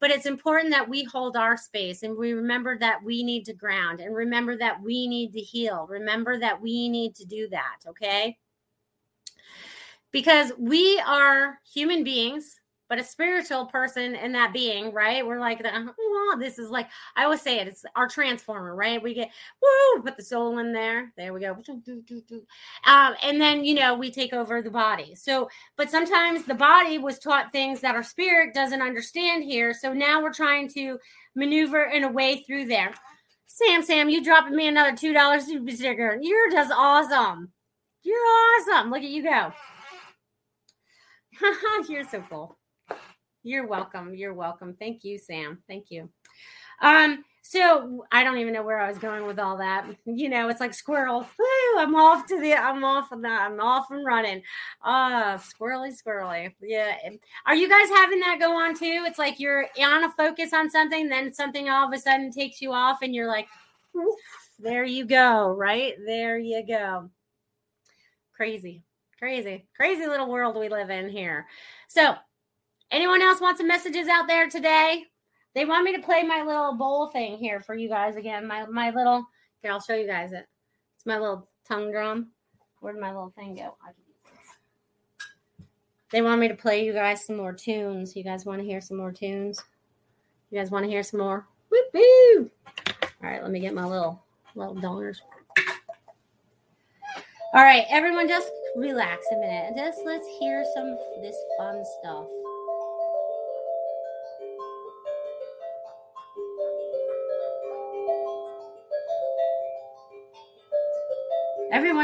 [0.00, 3.52] But it's important that we hold our space and we remember that we need to
[3.52, 5.86] ground and remember that we need to heal.
[5.88, 8.38] Remember that we need to do that, okay?
[10.12, 15.26] Because we are human beings but a spiritual person in that being, right?
[15.26, 19.02] We're like, oh, this is like, I always say it, it's our transformer, right?
[19.02, 19.30] We get,
[19.62, 21.12] woo, put the soul in there.
[21.16, 21.56] There we go.
[22.84, 25.14] Um, and then, you know, we take over the body.
[25.14, 29.74] So, but sometimes the body was taught things that our spirit doesn't understand here.
[29.74, 30.98] So now we're trying to
[31.34, 32.94] maneuver in a way through there.
[33.46, 36.18] Sam, Sam, you dropping me another $2 super sticker.
[36.20, 37.52] You're just awesome.
[38.02, 38.90] You're awesome.
[38.90, 39.52] Look at you go.
[41.88, 42.57] You're so cool.
[43.42, 44.14] You're welcome.
[44.14, 44.74] You're welcome.
[44.78, 45.58] Thank you, Sam.
[45.68, 46.08] Thank you.
[46.80, 49.86] Um, so I don't even know where I was going with all that.
[50.04, 51.20] You know, it's like squirrel.
[51.20, 54.42] Woo, I'm off to the I'm off and I'm off and running.
[54.82, 56.52] Ah, uh, squirrely, squirrely.
[56.60, 56.94] Yeah.
[57.46, 59.04] Are you guys having that go on too?
[59.06, 62.60] It's like you're on a focus on something, then something all of a sudden takes
[62.60, 63.48] you off, and you're like,
[64.58, 65.94] there you go, right?
[66.04, 67.08] There you go.
[68.34, 68.82] Crazy,
[69.18, 71.46] crazy, crazy little world we live in here.
[71.88, 72.14] So
[72.90, 75.04] Anyone else want some messages out there today?
[75.54, 78.46] They want me to play my little bowl thing here for you guys again.
[78.46, 79.26] My my little
[79.62, 80.46] here, I'll show you guys it.
[80.96, 82.28] It's my little tongue drum.
[82.80, 83.76] Where'd my little thing go?
[86.10, 88.16] They want me to play you guys some more tunes.
[88.16, 89.62] You guys want to hear some more tunes?
[90.50, 91.46] You guys want to hear some more?
[91.70, 92.50] Whoop woo!
[93.22, 94.22] All right, let me get my little
[94.54, 95.20] little donors.
[97.54, 99.74] All right, everyone, just relax a minute.
[99.76, 102.26] Just let's hear some of this fun stuff.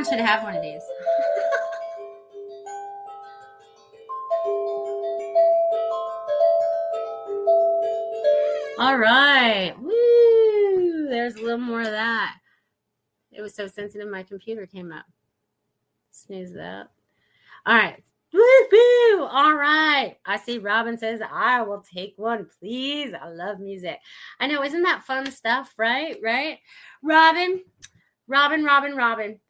[0.05, 0.83] Everyone should have one of these.
[8.79, 9.75] All right.
[9.81, 11.09] Woo!
[11.09, 12.37] There's a little more of that.
[13.33, 15.07] It was so sensitive, my computer came up.
[16.11, 16.90] Snooze that.
[17.64, 18.03] All right.
[18.33, 19.25] Woo-hoo!
[19.25, 20.17] All right.
[20.27, 23.14] I see Robin says, I will take one, please.
[23.14, 24.01] I love music.
[24.38, 25.73] I know, isn't that fun stuff?
[25.79, 26.19] Right?
[26.23, 26.59] Right?
[27.03, 27.62] Robin,
[28.29, 29.40] Robin, Robin, Robin.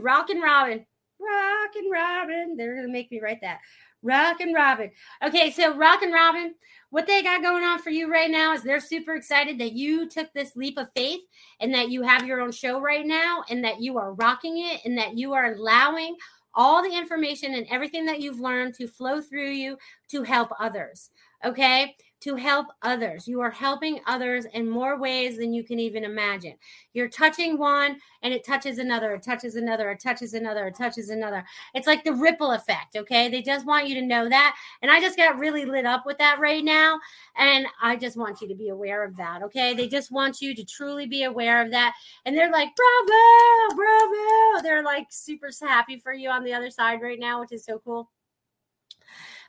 [0.00, 0.84] Rockin' Robin.
[1.20, 2.56] Rockin' Robin.
[2.56, 3.60] They're going to make me write that.
[4.02, 4.90] Rockin' Robin.
[5.22, 6.54] Okay, so Rockin' Robin,
[6.90, 10.08] what they got going on for you right now is they're super excited that you
[10.08, 11.20] took this leap of faith
[11.60, 14.80] and that you have your own show right now and that you are rocking it
[14.84, 16.16] and that you are allowing
[16.54, 19.76] all the information and everything that you've learned to flow through you
[20.08, 21.10] to help others.
[21.44, 23.26] Okay to help others.
[23.26, 26.54] You are helping others in more ways than you can even imagine.
[26.92, 31.08] You're touching one and it touches another, it touches another, it touches another, it touches
[31.08, 31.44] another.
[31.74, 33.28] It's like the ripple effect, okay?
[33.28, 34.54] They just want you to know that.
[34.82, 37.00] And I just got really lit up with that right now.
[37.36, 39.72] And I just want you to be aware of that, okay?
[39.72, 41.94] They just want you to truly be aware of that.
[42.26, 44.62] And they're like, bravo, bravo.
[44.62, 47.80] They're like super happy for you on the other side right now, which is so
[47.82, 48.10] cool.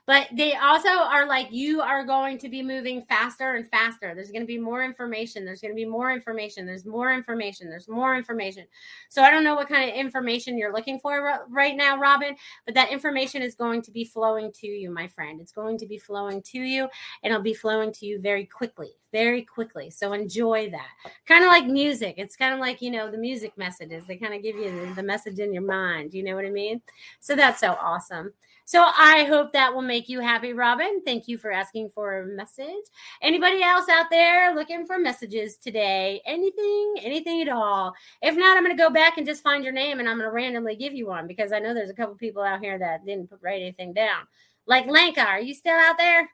[0.04, 4.14] But they also are like, you are going to be moving faster and faster.
[4.14, 5.44] There's going to be more information.
[5.44, 6.66] There's going to be more information.
[6.66, 7.68] There's more information.
[7.68, 8.66] There's more information.
[9.08, 12.34] So I don't know what kind of information you're looking for right now, Robin,
[12.66, 15.40] but that information is going to be flowing to you, my friend.
[15.40, 16.88] It's going to be flowing to you
[17.22, 19.90] and it'll be flowing to you very quickly very quickly.
[19.90, 20.88] So enjoy that.
[21.26, 22.14] Kind of like music.
[22.16, 24.04] It's kind of like, you know, the music messages.
[24.06, 26.14] They kind of give you the, message in your mind.
[26.14, 26.80] You know what I mean?
[27.20, 28.32] So that's so awesome.
[28.64, 31.02] So I hope that will make you happy, Robin.
[31.04, 32.84] Thank you for asking for a message.
[33.20, 36.22] Anybody else out there looking for messages today?
[36.24, 37.92] Anything, anything at all?
[38.22, 40.28] If not, I'm going to go back and just find your name and I'm going
[40.28, 43.04] to randomly give you one because I know there's a couple people out here that
[43.04, 44.22] didn't write anything down.
[44.66, 46.30] Like Lanka, are you still out there?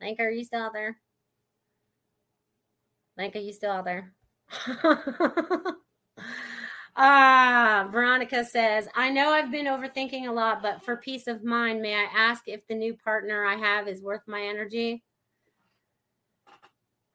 [0.00, 0.96] Lanka, are you still out there?
[3.18, 4.12] Lanka, you still out there?
[6.98, 11.82] Ah, Veronica says, I know I've been overthinking a lot, but for peace of mind,
[11.82, 15.02] may I ask if the new partner I have is worth my energy?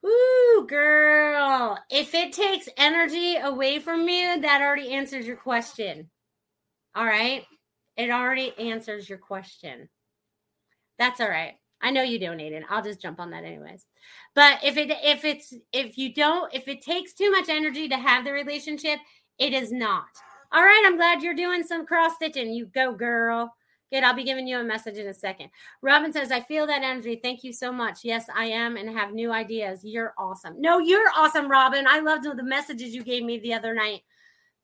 [0.05, 1.79] Ooh, girl.
[1.89, 6.09] If it takes energy away from you, that already answers your question.
[6.93, 7.45] All right.
[7.97, 9.89] It already answers your question.
[10.99, 11.55] That's all right.
[11.81, 12.63] I know you donated.
[12.69, 13.85] I'll just jump on that anyways.
[14.35, 17.97] But if it if it's if you don't if it takes too much energy to
[17.97, 18.99] have the relationship,
[19.41, 20.05] it is not.
[20.53, 22.53] All right, I'm glad you're doing some cross stitching.
[22.53, 23.51] You go, girl.
[23.91, 24.03] Good.
[24.03, 25.49] I'll be giving you a message in a second.
[25.81, 27.19] Robin says, I feel that energy.
[27.21, 28.05] Thank you so much.
[28.05, 29.81] Yes, I am and have new ideas.
[29.83, 30.61] You're awesome.
[30.61, 31.85] No, you're awesome, Robin.
[31.87, 34.03] I loved the messages you gave me the other night.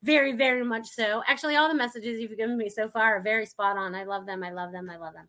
[0.07, 1.21] Very, very much so.
[1.27, 3.93] Actually, all the messages you've given me so far are very spot on.
[3.93, 4.41] I love them.
[4.41, 4.89] I love them.
[4.89, 5.27] I love them.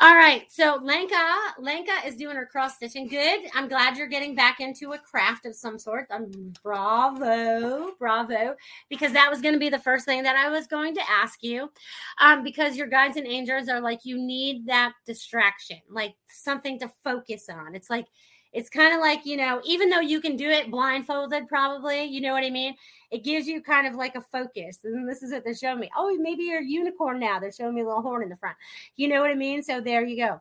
[0.00, 0.50] All right.
[0.50, 3.06] So Lenka, Lenka is doing her cross stitching.
[3.06, 3.42] Good.
[3.54, 6.08] I'm glad you're getting back into a craft of some sort.
[6.10, 6.28] Um,
[6.64, 8.56] bravo, bravo,
[8.88, 11.44] because that was going to be the first thing that I was going to ask
[11.44, 11.70] you.
[12.18, 16.90] Um, because your guides and angels are like you need that distraction, like something to
[17.04, 17.76] focus on.
[17.76, 18.06] It's like
[18.52, 22.20] it's kind of like, you know, even though you can do it blindfolded, probably, you
[22.20, 22.74] know what I mean?
[23.10, 24.78] It gives you kind of like a focus.
[24.84, 25.90] And this is what they're showing me.
[25.96, 27.38] Oh, maybe you're a unicorn now.
[27.38, 28.56] They're showing me a little horn in the front.
[28.96, 29.62] You know what I mean?
[29.62, 30.40] So there you go.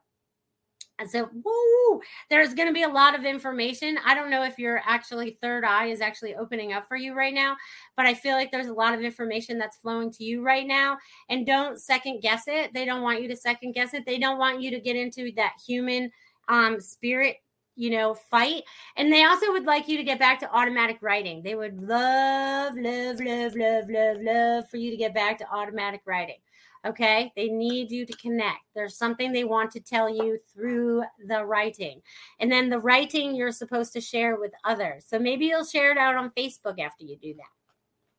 [1.00, 3.98] And so, woo, there's going to be a lot of information.
[4.06, 7.34] I don't know if your actually third eye is actually opening up for you right
[7.34, 7.56] now,
[7.96, 10.98] but I feel like there's a lot of information that's flowing to you right now.
[11.30, 12.74] And don't second guess it.
[12.74, 14.06] They don't want you to second guess it.
[14.06, 16.12] They don't want you to get into that human
[16.50, 17.38] um, spirit
[17.80, 18.64] you know, fight.
[18.98, 21.42] And they also would like you to get back to automatic writing.
[21.42, 26.02] They would love, love, love, love, love, love for you to get back to automatic
[26.06, 26.40] writing.
[26.86, 27.32] Okay.
[27.38, 28.60] They need you to connect.
[28.76, 32.02] There's something they want to tell you through the writing.
[32.42, 35.06] And then the writing you're supposed to share with others.
[35.08, 37.48] So maybe you'll share it out on Facebook after you do that.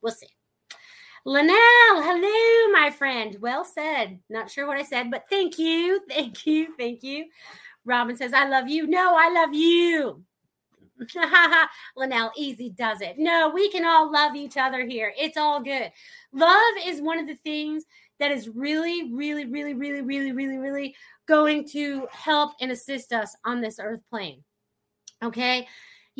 [0.01, 0.29] We'll see.
[1.27, 3.37] Linnell, hello, my friend.
[3.41, 4.21] Well said.
[4.31, 6.01] Not sure what I said, but thank you.
[6.09, 6.75] Thank you.
[6.79, 7.27] Thank you.
[7.91, 8.87] Robin says, I love you.
[8.87, 10.23] No, I love you.
[11.97, 13.19] Linnell, easy does it.
[13.19, 15.13] No, we can all love each other here.
[15.19, 15.91] It's all good.
[16.33, 17.85] Love is one of the things
[18.19, 20.95] that is really, really, really, really, really, really, really
[21.27, 24.43] going to help and assist us on this earth plane.
[25.23, 25.67] Okay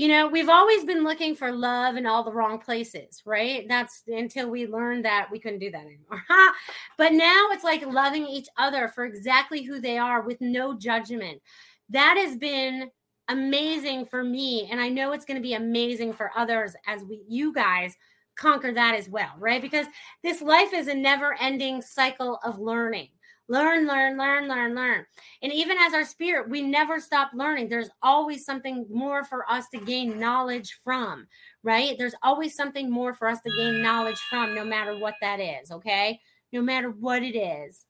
[0.01, 3.69] you know, we've always been looking for love in all the wrong places, right?
[3.69, 6.25] That's until we learned that we couldn't do that anymore.
[6.97, 11.43] but now it's like loving each other for exactly who they are with no judgment.
[11.91, 12.91] That has been
[13.29, 17.21] amazing for me and I know it's going to be amazing for others as we
[17.29, 17.95] you guys
[18.37, 19.61] conquer that as well, right?
[19.61, 19.85] Because
[20.25, 23.09] this life is a never-ending cycle of learning
[23.51, 25.05] learn, learn, learn, learn, learn.
[25.43, 27.69] And even as our spirit, we never stop learning.
[27.69, 31.27] There's always something more for us to gain knowledge from,
[31.65, 31.97] right?
[31.99, 35.73] There's always something more for us to gain knowledge from, no matter what that is,
[35.73, 36.21] okay?
[36.53, 37.87] No matter what it is.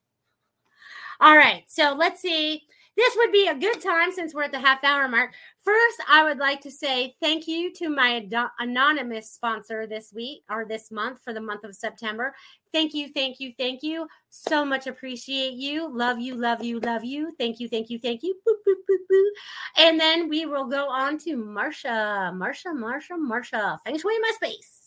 [1.21, 2.63] All right, so let's see
[2.97, 5.33] this would be a good time since we're at the half hour mark.
[5.63, 8.27] First, I would like to say thank you to my
[8.59, 12.35] anonymous sponsor this week or this month for the month of September.
[12.73, 14.07] Thank you, thank you, thank you.
[14.31, 15.95] So much appreciate you.
[15.95, 17.35] Love you, love you, love you.
[17.39, 18.35] Thank you, thank you, thank you.
[18.49, 19.31] Boop, boop, boop, boop.
[19.77, 22.33] And then we will go on to Marsha.
[22.33, 23.79] Marsha, Marsha, Marsha.
[23.85, 24.80] Feng Shui my space.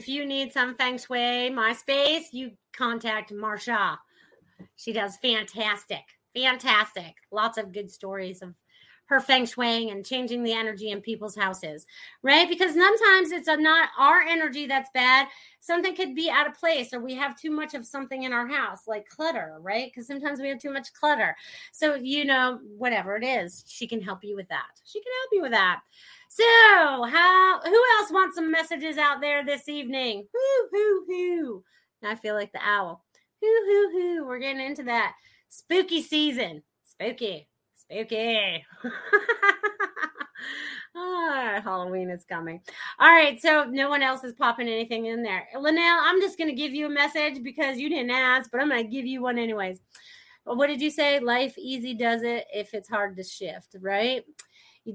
[0.00, 3.98] If you need some feng shui, my space, you contact Marsha.
[4.76, 7.16] She does fantastic, fantastic.
[7.30, 8.54] Lots of good stories of
[9.04, 11.84] her feng shui and changing the energy in people's houses,
[12.22, 12.48] right?
[12.48, 15.26] Because sometimes it's not our energy that's bad.
[15.58, 18.46] Something could be out of place, or we have too much of something in our
[18.46, 19.90] house, like clutter, right?
[19.92, 21.36] Because sometimes we have too much clutter.
[21.72, 24.80] So, you know, whatever it is, she can help you with that.
[24.86, 25.80] She can help you with that.
[26.32, 27.60] So, how?
[27.64, 30.28] Who else wants some messages out there this evening?
[30.32, 31.64] Whoo, hoo, hoo.
[32.04, 33.04] I feel like the owl.
[33.42, 34.26] Hoo, hoo, hoo.
[34.28, 35.14] We're getting into that
[35.48, 36.62] spooky season.
[36.84, 37.48] Spooky.
[37.74, 38.64] Spooky.
[40.94, 42.60] ah, Halloween is coming.
[43.00, 45.48] All right, so no one else is popping anything in there.
[45.58, 48.68] Linnell, I'm just going to give you a message because you didn't ask, but I'm
[48.68, 49.80] going to give you one anyways.
[50.44, 51.18] What did you say?
[51.18, 54.22] Life easy does it if it's hard to shift, right?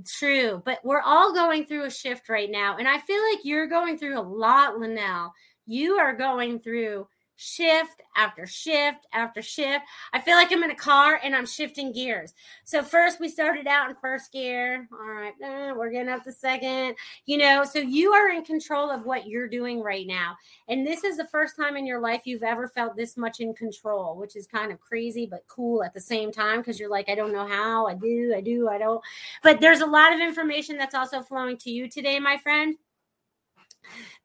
[0.06, 2.78] True, but we're all going through a shift right now.
[2.78, 5.32] And I feel like you're going through a lot, Linnell.
[5.68, 9.86] You are going through shift after shift after shift.
[10.14, 12.34] I feel like I'm in a car and I'm shifting gears.
[12.64, 14.88] So first we started out in first gear.
[14.92, 15.34] All right,
[15.76, 16.96] we're getting up to second.
[17.26, 20.36] You know, so you are in control of what you're doing right now.
[20.70, 23.54] And this is the first time in your life you've ever felt this much in
[23.54, 27.10] control, which is kind of crazy but cool at the same time because you're like
[27.10, 29.02] I don't know how, I do, I do, I don't.
[29.44, 32.76] But there's a lot of information that's also flowing to you today, my friend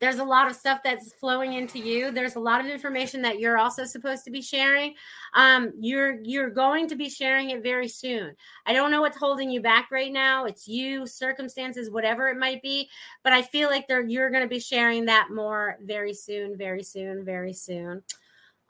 [0.00, 2.10] there's a lot of stuff that's flowing into you.
[2.10, 4.94] There's a lot of information that you're also supposed to be sharing.
[5.34, 8.34] Um, you're you're going to be sharing it very soon.
[8.66, 10.46] I don't know what's holding you back right now.
[10.46, 12.88] It's you circumstances whatever it might be
[13.22, 16.82] but i feel like there you're going to be sharing that more very soon very
[16.82, 18.02] soon very soon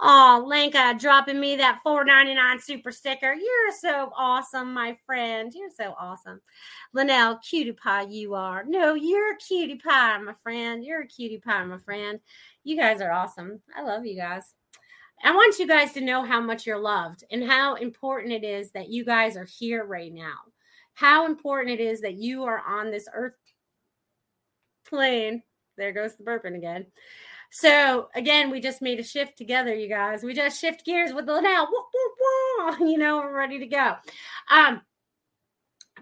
[0.03, 3.35] Oh, Lenka uh, dropping me that four ninety nine super sticker.
[3.35, 5.53] You're so awesome, my friend.
[5.55, 6.41] You're so awesome.
[6.95, 8.65] Linnell, cutie pie, you are.
[8.65, 10.83] No, you're a cutie pie, my friend.
[10.83, 12.19] You're a cutie pie, my friend.
[12.65, 13.61] You guys are awesome.
[13.77, 14.55] I love you guys.
[15.23, 18.71] I want you guys to know how much you're loved and how important it is
[18.71, 20.39] that you guys are here right now.
[20.95, 23.37] How important it is that you are on this earth
[24.89, 25.43] plane.
[25.77, 26.87] There goes the burping again
[27.51, 30.23] so again, we just made a shift together, you guys.
[30.23, 31.69] We just shift gears with the Linnell.
[32.79, 33.95] You know, we're ready to go.
[34.51, 34.83] Um,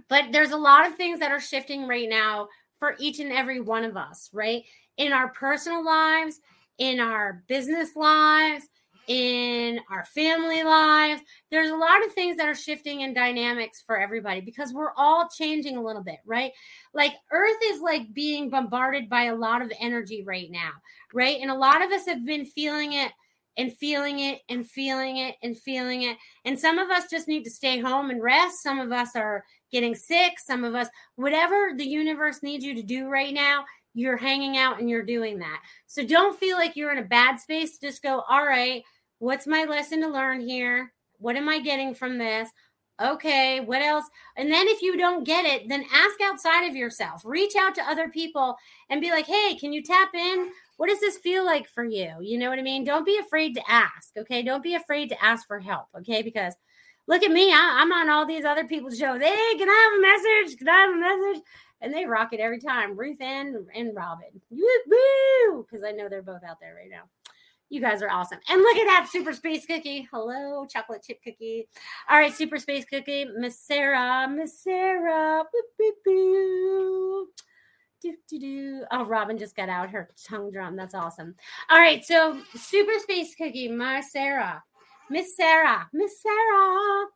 [0.08, 3.60] but there's a lot of things that are shifting right now for each and every
[3.60, 4.64] one of us, right?
[4.96, 6.40] In our personal lives,
[6.78, 8.68] in our business lives,
[9.08, 11.22] in our family lives.
[11.50, 15.28] There's a lot of things that are shifting in dynamics for everybody because we're all
[15.28, 16.52] changing a little bit, right?
[16.92, 20.70] Like Earth is like being bombarded by a lot of energy right now,
[21.14, 21.38] right?
[21.40, 23.10] And a lot of us have been feeling it
[23.56, 26.18] and feeling it and feeling it and feeling it.
[26.44, 28.62] And some of us just need to stay home and rest.
[28.62, 29.42] Some of us are
[29.72, 30.34] getting sick.
[30.38, 34.78] Some of us, whatever the universe needs you to do right now, you're hanging out
[34.78, 35.60] and you're doing that.
[35.86, 37.78] So don't feel like you're in a bad space.
[37.78, 38.84] Just go, all right,
[39.18, 40.92] What's my lesson to learn here?
[41.18, 42.48] What am I getting from this?
[43.00, 44.04] Okay, what else?
[44.36, 47.22] And then if you don't get it, then ask outside of yourself.
[47.24, 48.56] Reach out to other people
[48.90, 50.50] and be like, hey, can you tap in?
[50.78, 52.16] What does this feel like for you?
[52.20, 52.84] You know what I mean?
[52.84, 54.16] Don't be afraid to ask.
[54.16, 54.42] Okay.
[54.42, 55.86] Don't be afraid to ask for help.
[55.96, 56.22] Okay.
[56.22, 56.54] Because
[57.06, 57.52] look at me.
[57.52, 59.20] I, am on all these other people's shows.
[59.20, 60.58] Hey, can I have a message?
[60.58, 61.44] Can I have a message?
[61.80, 62.96] And they rock it every time.
[62.96, 64.40] Ruth and, and Robin.
[64.50, 65.66] Woo!
[65.68, 67.02] Because I know they're both out there right now.
[67.70, 68.38] You guys are awesome.
[68.48, 70.08] And look at that super space cookie.
[70.10, 71.68] Hello, chocolate chip cookie.
[72.08, 73.26] All right, super space cookie.
[73.36, 75.44] Miss Sarah, Miss Sarah.
[75.44, 77.26] Boop, boop, boop.
[78.00, 78.84] Do, do, do.
[78.90, 80.76] Oh, Robin just got out her tongue drum.
[80.76, 81.34] That's awesome.
[81.68, 84.62] All right, so super space cookie, my Sarah.
[85.10, 87.06] Miss Sarah, Miss Sarah.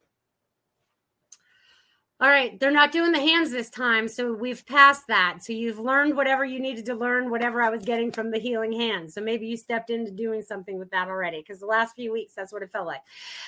[2.22, 5.38] All right, they're not doing the hands this time, so we've passed that.
[5.42, 8.72] So you've learned whatever you needed to learn, whatever I was getting from the healing
[8.72, 9.14] hands.
[9.14, 12.34] So maybe you stepped into doing something with that already because the last few weeks
[12.36, 13.00] that's what it felt like.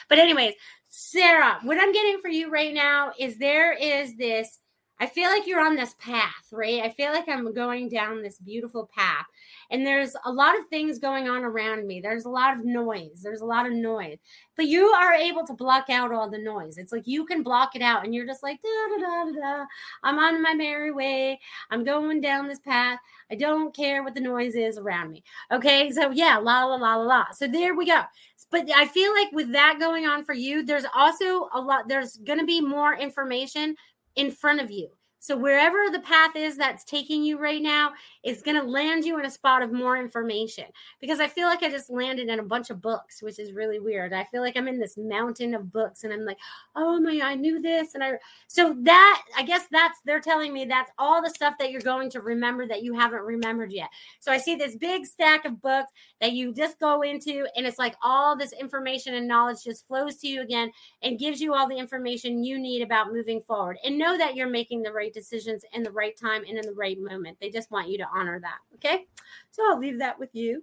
[0.09, 0.55] But anyways,
[0.89, 4.59] Sarah, what I'm getting for you right now is there is this
[5.01, 6.83] I feel like you're on this path, right?
[6.83, 9.27] I feel like I'm going down this beautiful path.
[9.71, 12.01] And there's a lot of things going on around me.
[12.01, 13.21] There's a lot of noise.
[13.23, 14.19] There's a lot of noise.
[14.57, 16.79] But you are able to block out all the noise.
[16.79, 19.65] It's like you can block it out and you're just like, da, da, da, da.
[20.05, 21.41] I'm on my merry way.
[21.71, 23.01] I'm going down this path.
[23.33, 25.25] I don't care what the noise is around me.
[25.51, 25.91] Okay.
[25.91, 27.25] So, yeah, la, la, la, la, la.
[27.33, 28.03] So, there we go.
[28.51, 32.19] But I feel like with that going on for you, there's also a lot, there's
[32.19, 33.75] going to be more information
[34.17, 34.91] in front of you.
[35.25, 37.93] So wherever the path is that's taking you right now,
[38.25, 40.67] it's going to land you in a spot of more information.
[41.01, 43.79] Because I feel like I just landed in a bunch of books, which is really
[43.79, 44.13] weird.
[44.13, 46.37] I feel like I'm in this mountain of books, and I'm like,
[46.77, 48.19] oh my, I knew this, and I.
[48.49, 52.11] So that I guess that's they're telling me that's all the stuff that you're going
[52.11, 53.89] to remember that you haven't remembered yet.
[54.21, 57.79] So I see this big stack of books that you just go into, and it's
[57.79, 60.71] like all this information and knowledge just flows to you again
[61.03, 63.79] and gives you all the information you need about moving forward.
[63.87, 66.75] And know that you're making the right decisions in the right time and in the
[66.75, 67.39] right moment.
[67.41, 68.59] They just want you to honor that.
[68.75, 69.07] Okay.
[69.51, 70.63] So I'll leave that with you.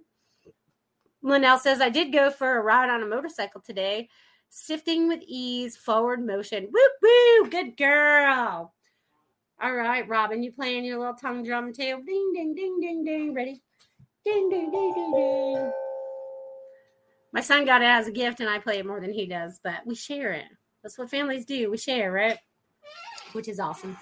[1.22, 4.08] Linnell says, I did go for a ride on a motorcycle today,
[4.50, 6.68] sifting with ease, forward motion.
[6.72, 7.50] Woo woo.
[7.50, 8.72] Good girl.
[9.62, 12.02] All right, Robin, you playing your little tongue drum too?
[12.04, 13.34] Ding, ding, ding, ding, ding.
[13.34, 13.62] Ready?
[14.24, 15.72] Ding, ding, ding, ding, ding.
[17.32, 19.60] My son got it as a gift, and I play it more than he does,
[19.62, 20.46] but we share it.
[20.82, 21.70] That's what families do.
[21.70, 22.38] We share, right?
[23.32, 23.96] Which is awesome.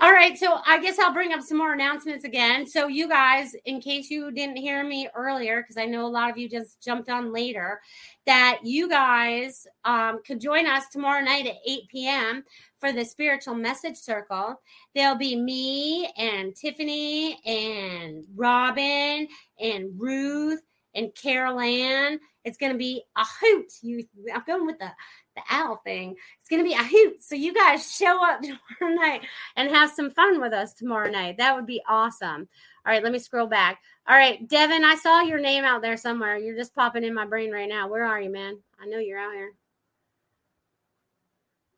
[0.00, 2.66] All right, so I guess I'll bring up some more announcements again.
[2.68, 6.30] So, you guys, in case you didn't hear me earlier, because I know a lot
[6.30, 7.80] of you just jumped on later,
[8.24, 12.44] that you guys um, could join us tomorrow night at 8 p.m.
[12.78, 14.60] for the Spiritual Message Circle.
[14.94, 19.26] There'll be me and Tiffany and Robin
[19.58, 20.62] and Ruth
[20.94, 22.20] and Carol Ann.
[22.44, 23.72] It's going to be a hoot.
[23.82, 24.90] You, I'm going with the
[25.38, 26.16] the owl thing.
[26.40, 27.22] It's going to be a hoot.
[27.22, 28.40] So you guys show up
[28.80, 29.22] tomorrow night
[29.56, 31.38] and have some fun with us tomorrow night.
[31.38, 32.48] That would be awesome.
[32.86, 33.80] All right, let me scroll back.
[34.06, 36.38] All right, Devin, I saw your name out there somewhere.
[36.38, 37.88] You're just popping in my brain right now.
[37.88, 38.58] Where are you, man?
[38.80, 39.52] I know you're out here.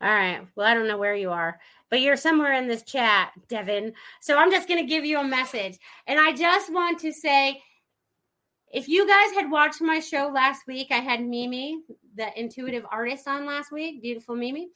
[0.02, 0.46] All right.
[0.54, 1.58] Well, I don't know where you are,
[1.90, 3.92] but you're somewhere in this chat, Devin.
[4.20, 5.78] So I'm just going to give you a message.
[6.06, 7.62] And I just want to say
[8.72, 11.80] if you guys had watched my show last week, I had Mimi,
[12.14, 14.68] the intuitive artist, on last week, beautiful Mimi.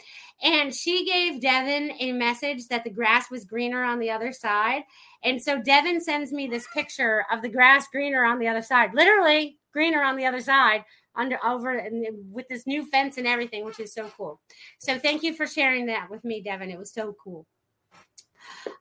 [0.43, 4.83] And she gave Devin a message that the grass was greener on the other side.
[5.23, 8.95] And so Devin sends me this picture of the grass greener on the other side,
[8.95, 10.85] literally greener on the other side
[11.17, 14.41] under over and with this new fence and everything, which is so cool.
[14.79, 16.71] So thank you for sharing that with me, Devin.
[16.71, 17.47] It was so cool.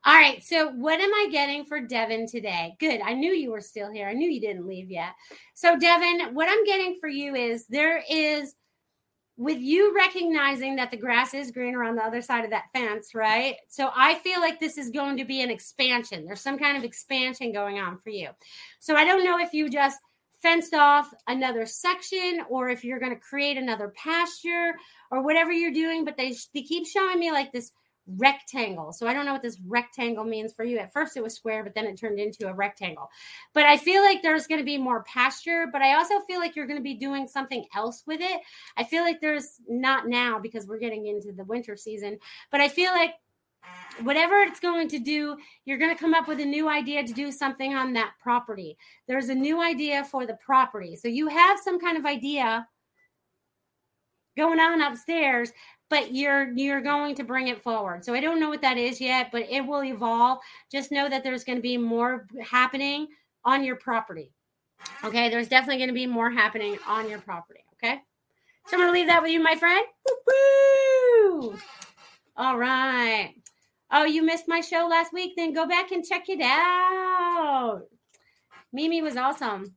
[0.06, 0.44] All right.
[0.44, 2.76] So, what am I getting for Devin today?
[2.80, 3.02] Good.
[3.02, 4.08] I knew you were still here.
[4.08, 5.14] I knew you didn't leave yet.
[5.54, 8.56] So, Devin, what I'm getting for you is there is,
[9.36, 13.16] with you recognizing that the grass is greener on the other side of that fence,
[13.16, 13.56] right?
[13.70, 16.26] So, I feel like this is going to be an expansion.
[16.26, 18.30] There's some kind of expansion going on for you.
[18.80, 20.00] So, I don't know if you just
[20.42, 24.74] fenced off another section or if you're going to create another pasture
[25.10, 27.72] or whatever you're doing, but they, they keep showing me like this
[28.08, 28.92] rectangle.
[28.92, 30.78] So I don't know what this rectangle means for you.
[30.78, 33.10] At first it was square, but then it turned into a rectangle.
[33.54, 36.56] But I feel like there's going to be more pasture, but I also feel like
[36.56, 38.42] you're going to be doing something else with it.
[38.78, 42.20] I feel like there's not now because we're getting into the winter season,
[42.52, 43.14] but I feel like
[44.02, 47.14] whatever it's going to do, you're going to come up with a new idea to
[47.14, 48.78] do something on that property.
[49.08, 50.96] There's a new idea for the property.
[50.96, 52.68] So you have some kind of idea
[54.36, 55.52] going on upstairs
[55.90, 58.04] but you're you're going to bring it forward.
[58.04, 60.40] So I don't know what that is yet, but it will evolve.
[60.72, 63.08] Just know that there's going to be more happening
[63.46, 64.32] on your property.
[65.04, 67.64] Okay, there's definitely going to be more happening on your property.
[67.74, 68.00] Okay,
[68.68, 69.86] so I'm going to leave that with you, my friend.
[70.08, 71.58] Woo-hoo!
[72.36, 73.36] All right.
[73.92, 75.34] Oh, you missed my show last week?
[75.38, 77.84] Then go back and check it out.
[78.72, 79.76] Mimi was awesome.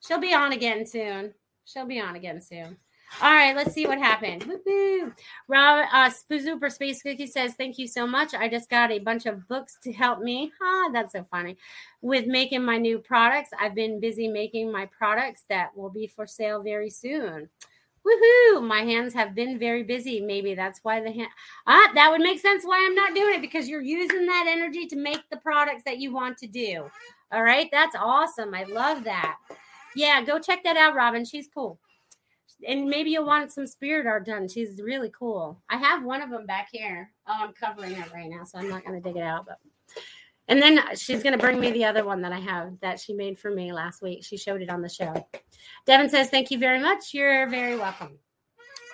[0.00, 1.34] She'll be on again soon.
[1.64, 2.78] She'll be on again soon.
[3.20, 4.44] All right, let's see what happened.
[4.44, 5.12] Woo-hoo.
[5.48, 8.32] Rob, uh, Super Space Cookie says, Thank you so much.
[8.32, 10.52] I just got a bunch of books to help me.
[10.60, 11.56] Huh, that's so funny.
[12.00, 13.50] With making my new products.
[13.58, 17.48] I've been busy making my products that will be for sale very soon.
[18.06, 18.64] Woohoo!
[18.64, 20.20] My hands have been very busy.
[20.20, 21.30] Maybe that's why the hand.
[21.66, 24.86] Ah, that would make sense why I'm not doing it because you're using that energy
[24.86, 26.88] to make the products that you want to do.
[27.32, 28.54] All right, that's awesome.
[28.54, 29.38] I love that.
[29.96, 31.24] Yeah, go check that out, Robin.
[31.24, 31.80] She's cool
[32.66, 34.48] and maybe you'll want some spirit art done.
[34.48, 35.62] She's really cool.
[35.68, 37.10] I have one of them back here.
[37.26, 39.46] Oh, I'm covering it right now, so I'm not going to dig it out.
[39.46, 39.58] But
[40.48, 43.12] and then she's going to bring me the other one that I have that she
[43.12, 44.24] made for me last week.
[44.24, 45.26] She showed it on the show.
[45.86, 47.12] Devin says, "Thank you very much.
[47.12, 48.18] You're very welcome.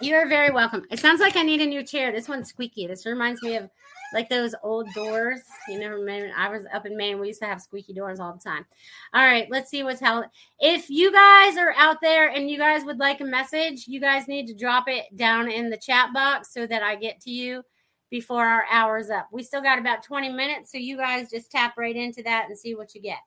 [0.00, 2.12] You're very welcome." It sounds like I need a new chair.
[2.12, 2.86] This one's squeaky.
[2.86, 3.70] This reminds me of
[4.12, 5.40] like those old doors.
[5.68, 8.32] You never when I was up in Maine, we used to have squeaky doors all
[8.32, 8.64] the time.
[9.12, 10.24] All right, let's see what's hell.
[10.60, 14.28] If you guys are out there and you guys would like a message, you guys
[14.28, 17.62] need to drop it down in the chat box so that I get to you
[18.10, 19.28] before our hour's up.
[19.32, 22.56] We still got about 20 minutes, so you guys just tap right into that and
[22.56, 23.18] see what you get.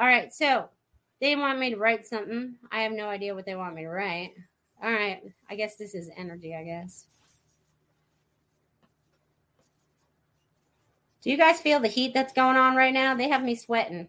[0.00, 0.68] All right, so
[1.20, 2.56] they want me to write something.
[2.72, 4.32] I have no idea what they want me to write.
[4.82, 7.06] All right, I guess this is energy, I guess.
[11.22, 13.14] Do you guys feel the heat that's going on right now?
[13.14, 14.08] They have me sweating.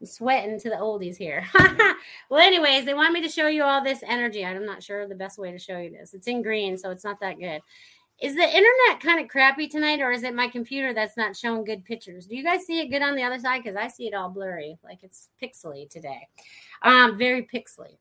[0.00, 1.46] I'm sweating to the oldies here.
[2.30, 4.44] well, anyways, they want me to show you all this energy.
[4.44, 6.12] I'm not sure the best way to show you this.
[6.12, 7.62] It's in green, so it's not that good.
[8.20, 11.64] Is the internet kind of crappy tonight, or is it my computer that's not showing
[11.64, 12.26] good pictures?
[12.26, 13.62] Do you guys see it good on the other side?
[13.62, 16.28] Because I see it all blurry, like it's pixely today.
[16.82, 17.96] Um, very pixely.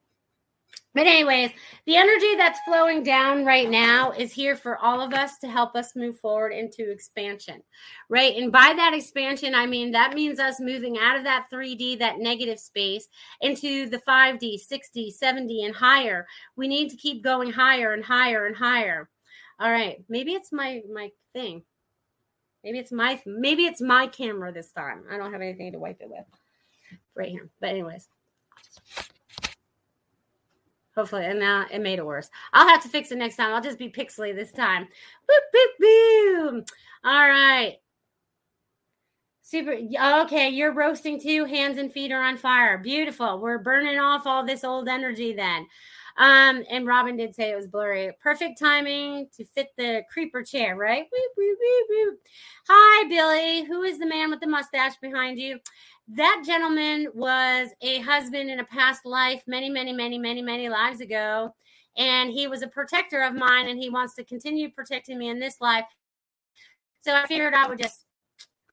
[0.94, 1.52] But, anyways,
[1.86, 5.74] the energy that's flowing down right now is here for all of us to help
[5.74, 7.64] us move forward into expansion,
[8.10, 8.36] right?
[8.36, 12.20] And by that expansion, I mean that means us moving out of that 3D, that
[12.20, 13.08] negative space,
[13.40, 16.28] into the 5D, 6D, 7D, and higher.
[16.58, 19.10] We need to keep going higher and higher and higher.
[19.62, 21.64] All right, maybe it's my my thing.
[22.66, 25.04] Maybe it's my maybe it's my camera this time.
[25.10, 26.26] I don't have anything to wipe it with
[27.16, 27.50] right here.
[27.62, 28.10] But anyways.
[30.96, 32.30] Hopefully, and now it made it worse.
[32.54, 33.54] I'll have to fix it next time.
[33.54, 34.88] I'll just be pixely this time.
[35.30, 36.66] Boop, boop, boom.
[37.06, 37.78] All right.
[39.42, 39.78] Super.
[40.24, 41.46] Okay, you're roasting too.
[41.46, 42.78] Hands and feet are on fire.
[42.78, 43.40] Beautiful.
[43.40, 45.68] We're burning off all this old energy then.
[46.18, 48.12] Um, and Robin did say it was blurry.
[48.22, 51.06] Perfect timing to fit the creeper chair, right?
[52.68, 53.66] Hi, Billy.
[53.66, 55.60] Who is the man with the mustache behind you?
[56.16, 61.00] that gentleman was a husband in a past life many, many, many, many, many lives
[61.00, 61.54] ago.
[61.98, 65.40] And he was a protector of mine and he wants to continue protecting me in
[65.40, 65.86] this life.
[67.02, 68.06] So I figured I would just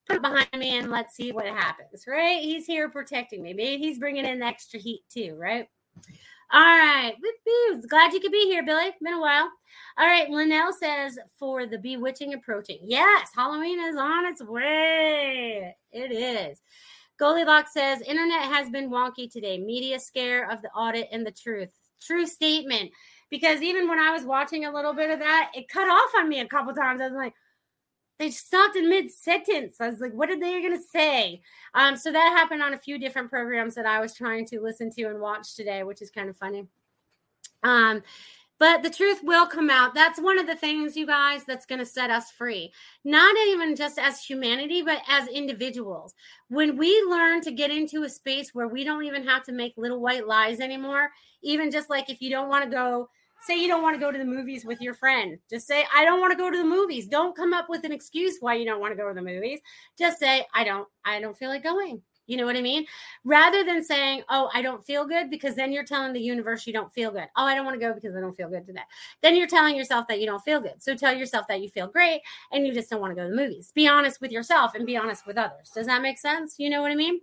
[0.07, 2.41] put it behind me and let's see what happens, right?
[2.41, 3.55] He's here protecting me.
[3.55, 5.69] Maybe he's bringing in the extra heat too, right?
[6.51, 7.15] All right.
[7.23, 7.83] Woo-hoo.
[7.89, 8.91] Glad you could be here, Billy.
[9.03, 9.49] Been a while.
[9.99, 10.31] All right.
[10.31, 12.79] Linnell says for the bewitching approaching.
[12.83, 15.77] Yes, Halloween is on its way.
[15.93, 16.61] It is.
[17.19, 19.59] Goldilocks says internet has been wonky today.
[19.59, 21.71] Media scare of the audit and the truth.
[22.01, 22.93] True statement.
[23.29, 26.29] Because even when I was watching a little bit of that, it cut off on
[26.29, 27.01] me a couple times.
[27.01, 27.35] I was like,
[28.19, 29.81] they stopped in mid sentence.
[29.81, 31.41] I was like, what are they going to say?
[31.75, 34.91] Um, so that happened on a few different programs that I was trying to listen
[34.93, 36.67] to and watch today, which is kind of funny.
[37.63, 38.03] Um,
[38.59, 39.95] but the truth will come out.
[39.95, 42.73] That's one of the things, you guys, that's going to set us free.
[43.05, 46.15] Not even just as humanity, but as individuals.
[46.49, 49.75] When we learn to get into a space where we don't even have to make
[49.77, 51.11] little white lies anymore,
[51.41, 53.09] even just like if you don't want to go,
[53.41, 56.05] say you don't want to go to the movies with your friend, just say, I
[56.05, 57.07] don't want to go to the movies.
[57.07, 59.61] Don't come up with an excuse why you don't want to go to the movies.
[59.99, 62.03] Just say, I don't, I don't feel like going.
[62.27, 62.85] You know what I mean?
[63.25, 66.75] Rather than saying, oh, I don't feel good, because then you're telling the universe you
[66.75, 67.27] don't feel good.
[67.37, 68.83] Oh, I don't want to go because I don't feel good today.
[69.23, 70.75] Then you're telling yourself that you don't feel good.
[70.83, 72.21] So tell yourself that you feel great
[72.53, 73.73] and you just don't want to go to the movies.
[73.75, 75.71] Be honest with yourself and be honest with others.
[75.75, 76.57] Does that make sense?
[76.59, 77.19] You know what I mean?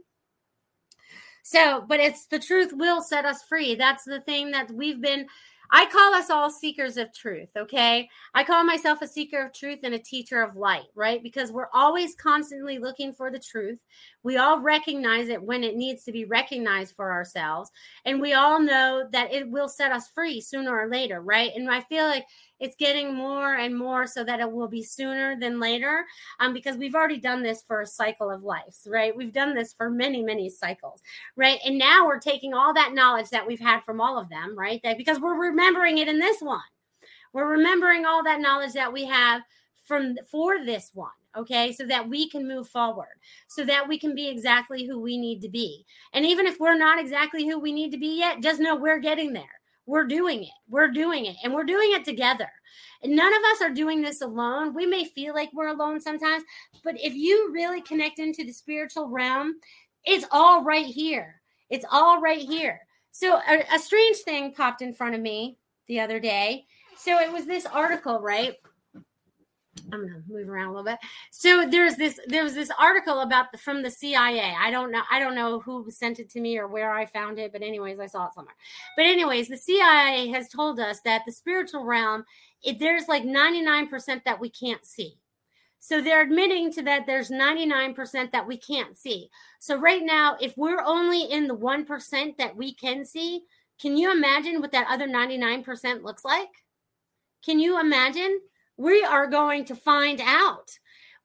[1.43, 3.75] So, but it's the truth will set us free.
[3.75, 5.27] That's the thing that we've been
[5.71, 8.09] I call us all seekers of truth, okay?
[8.33, 11.21] I call myself a seeker of truth and a teacher of light, right?
[11.21, 13.79] Because we're always constantly looking for the truth.
[14.23, 17.71] We all recognize it when it needs to be recognized for ourselves.
[18.05, 21.51] And we all know that it will set us free sooner or later, right?
[21.55, 22.25] And I feel like
[22.59, 26.05] it's getting more and more so that it will be sooner than later
[26.39, 29.15] um, because we've already done this for a cycle of life, right?
[29.15, 31.01] We've done this for many, many cycles,
[31.35, 31.59] right?
[31.65, 34.79] And now we're taking all that knowledge that we've had from all of them, right?
[34.83, 36.59] That because we're remembering it in this one.
[37.33, 39.41] We're remembering all that knowledge that we have
[39.83, 44.15] from for this one okay so that we can move forward so that we can
[44.15, 47.71] be exactly who we need to be and even if we're not exactly who we
[47.71, 49.43] need to be yet just know we're getting there
[49.85, 50.53] we're doing it.
[50.67, 51.35] We're doing it.
[51.43, 52.49] And we're doing it together.
[53.03, 54.73] And none of us are doing this alone.
[54.73, 56.43] We may feel like we're alone sometimes,
[56.83, 59.55] but if you really connect into the spiritual realm,
[60.03, 61.41] it's all right here.
[61.69, 62.79] It's all right here.
[63.15, 65.57] So a, a strange thing popped in front of me
[65.87, 66.65] the other day.
[66.97, 68.55] So it was this article, right?
[69.93, 70.97] I'm gonna move around a little bit.
[71.31, 74.53] So there's this there was this article about the from the CIA.
[74.59, 77.39] I don't know I don't know who sent it to me or where I found
[77.39, 78.55] it, but anyways, I saw it somewhere.
[78.97, 82.25] But anyways, the CIA has told us that the spiritual realm,
[82.63, 85.19] it, there's like 99% that we can't see.
[85.85, 89.29] So they're admitting to that there's 99% that we can't see.
[89.59, 93.41] So right now, if we're only in the 1% that we can see,
[93.79, 96.49] can you imagine what that other 99% looks like?
[97.43, 98.39] Can you imagine?
[98.77, 100.69] we are going to find out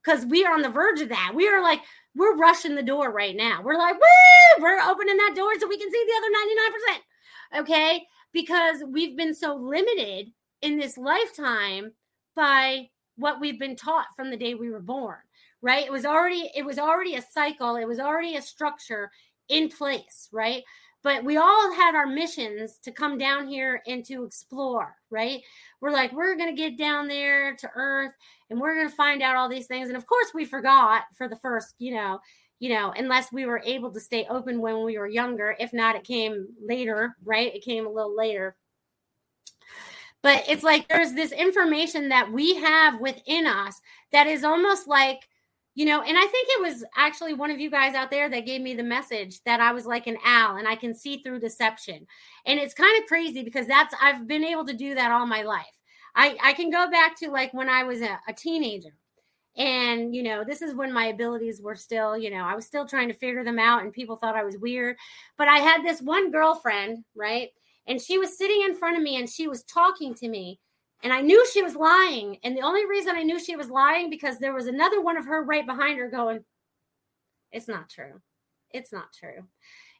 [0.03, 1.33] because we are on the verge of that.
[1.35, 1.81] We are like,
[2.15, 3.61] we're rushing the door right now.
[3.63, 7.61] We're like, woo, we're opening that door so we can see the other 99%.
[7.63, 8.07] Okay.
[8.33, 10.29] Because we've been so limited
[10.63, 11.93] in this lifetime
[12.37, 12.89] by
[13.21, 15.18] what we've been taught from the day we were born.
[15.62, 15.85] Right.
[15.85, 17.77] It was already, it was already a cycle.
[17.77, 19.11] It was already a structure
[19.49, 20.29] in place.
[20.33, 20.62] Right.
[21.03, 25.41] But we all had our missions to come down here and to explore, right?
[25.81, 28.12] we're like, we're going to get down there to earth
[28.51, 29.89] and we're going to find out all these things.
[29.89, 32.21] And of course, we forgot for the first, you know,
[32.59, 35.57] you know, unless we were able to stay open when we were younger.
[35.59, 37.55] If not, it came later, right?
[37.55, 38.55] It came a little later.
[40.23, 43.81] But it's like there's this information that we have within us
[44.12, 45.27] that is almost like,
[45.75, 48.45] you know, and I think it was actually one of you guys out there that
[48.45, 51.41] gave me the message that I was like an owl and I can see through
[51.41, 52.07] deception.
[52.45, 55.43] And it's kind of crazy because that's, I've been able to do that all my
[55.43, 55.64] life.
[56.14, 58.91] I, I can go back to like when I was a, a teenager
[59.57, 62.87] and, you know, this is when my abilities were still, you know, I was still
[62.87, 64.97] trying to figure them out and people thought I was weird.
[65.39, 67.51] But I had this one girlfriend, right?
[67.91, 70.59] And she was sitting in front of me and she was talking to me.
[71.03, 72.38] And I knew she was lying.
[72.45, 75.26] And the only reason I knew she was lying because there was another one of
[75.26, 76.45] her right behind her going,
[77.53, 78.22] It's not true.
[78.72, 79.45] It's not true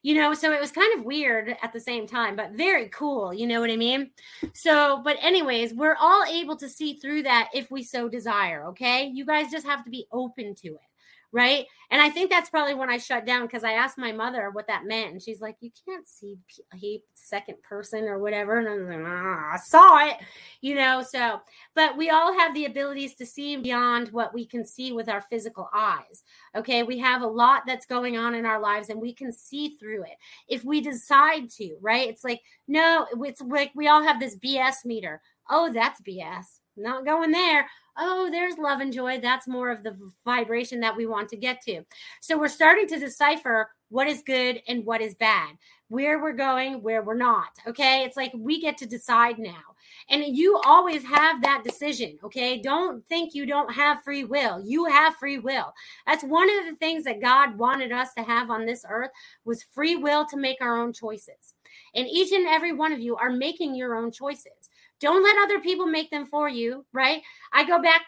[0.03, 3.33] you know so it was kind of weird at the same time but very cool
[3.33, 4.09] you know what i mean
[4.53, 9.05] so but anyways we're all able to see through that if we so desire okay
[9.13, 10.90] you guys just have to be open to it
[11.31, 11.65] right?
[11.89, 14.67] And I think that's probably when I shut down because I asked my mother what
[14.67, 16.37] that meant, and she's like, "You can't see
[16.73, 20.17] he second person or whatever." And I was like, ah, "I saw it,"
[20.61, 21.01] you know.
[21.01, 21.41] So,
[21.75, 25.21] but we all have the abilities to see beyond what we can see with our
[25.21, 26.23] physical eyes.
[26.55, 29.75] Okay, we have a lot that's going on in our lives, and we can see
[29.77, 30.17] through it
[30.47, 31.75] if we decide to.
[31.81, 32.07] Right?
[32.07, 35.21] It's like no, it's like we all have this BS meter.
[35.49, 36.59] Oh, that's BS.
[36.77, 37.67] Not going there
[37.97, 39.19] oh, there's love and joy.
[39.19, 41.83] That's more of the vibration that we want to get to.
[42.21, 45.49] So we're starting to decipher what is good and what is bad,
[45.89, 47.49] where we're going, where we're not.
[47.67, 48.03] Okay.
[48.03, 49.63] It's like we get to decide now.
[50.09, 52.17] And you always have that decision.
[52.23, 52.61] Okay.
[52.61, 54.61] Don't think you don't have free will.
[54.63, 55.73] You have free will.
[56.07, 59.11] That's one of the things that God wanted us to have on this earth
[59.43, 61.53] was free will to make our own choices.
[61.93, 64.60] And each and every one of you are making your own choices.
[65.01, 67.23] Don't let other people make them for you, right?
[67.53, 68.03] I go back,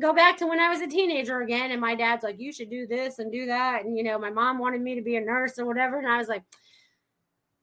[0.00, 2.70] go back to when I was a teenager again, and my dad's like, "You should
[2.70, 5.20] do this and do that," and you know, my mom wanted me to be a
[5.20, 6.42] nurse or whatever, and I was like,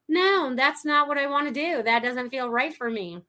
[0.08, 1.82] "No, that's not what I want to do.
[1.82, 3.22] That doesn't feel right for me."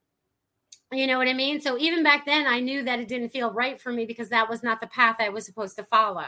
[0.93, 1.61] You know what I mean?
[1.61, 4.49] So even back then, I knew that it didn't feel right for me because that
[4.49, 6.25] was not the path I was supposed to follow.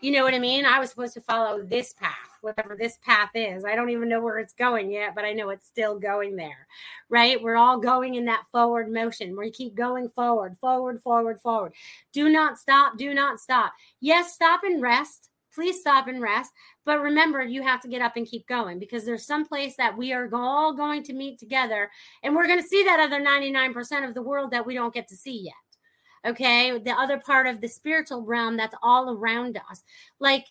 [0.00, 0.64] You know what I mean?
[0.64, 3.66] I was supposed to follow this path, whatever this path is.
[3.66, 6.66] I don't even know where it's going yet, but I know it's still going there,
[7.10, 7.42] right?
[7.42, 11.74] We're all going in that forward motion where you keep going forward, forward, forward, forward.
[12.12, 12.96] Do not stop.
[12.96, 13.74] Do not stop.
[14.00, 16.52] Yes, stop and rest please stop and rest.
[16.84, 19.96] But remember, you have to get up and keep going because there's some place that
[19.96, 21.90] we are all going to meet together,
[22.22, 25.08] and we're going to see that other 99% of the world that we don't get
[25.08, 25.54] to see yet.
[26.30, 29.82] Okay, the other part of the spiritual realm that's all around us,
[30.20, 30.44] like.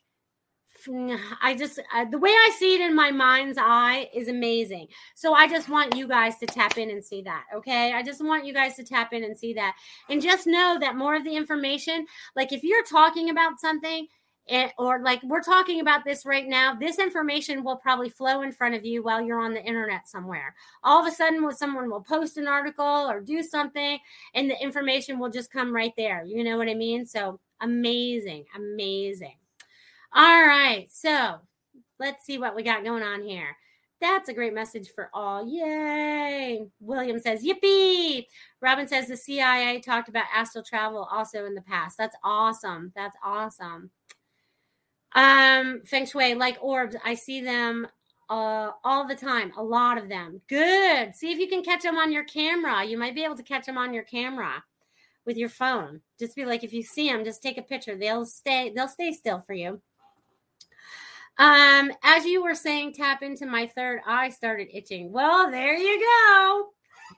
[1.42, 4.88] I just uh, the way I see it in my mind's eye is amazing.
[5.16, 7.46] So I just want you guys to tap in and see that.
[7.56, 7.92] Okay.
[7.94, 9.76] I just want you guys to tap in and see that.
[10.10, 14.06] And just know that more of the information, like if you're talking about something
[14.48, 18.52] it, or like we're talking about this right now this information will probably flow in
[18.52, 22.02] front of you while you're on the internet somewhere all of a sudden someone will
[22.02, 23.98] post an article or do something
[24.36, 28.46] and the information will just come right there you know what i mean so amazing
[28.56, 29.36] amazing
[30.14, 31.36] all right so
[32.00, 33.58] let's see what we got going on here
[34.02, 35.48] that's a great message for all.
[35.48, 36.68] Yay.
[36.80, 38.26] William says, Yippee.
[38.62, 41.98] Robin says the CIA talked about astral travel also in the past.
[41.98, 42.92] That's awesome.
[42.96, 43.90] That's awesome.
[45.16, 47.88] Um, feng shui, like orbs, I see them
[48.30, 50.42] uh, all the time, a lot of them.
[50.50, 51.16] Good.
[51.16, 52.84] See if you can catch them on your camera.
[52.84, 54.64] You might be able to catch them on your camera
[55.26, 56.02] with your phone.
[56.20, 57.96] Just be like, if you see them, just take a picture.
[57.96, 58.72] They'll stay.
[58.76, 59.82] They'll stay still for you.
[61.38, 65.12] Um, as you were saying, tap into my third eye started itching.
[65.12, 66.70] Well, there you go.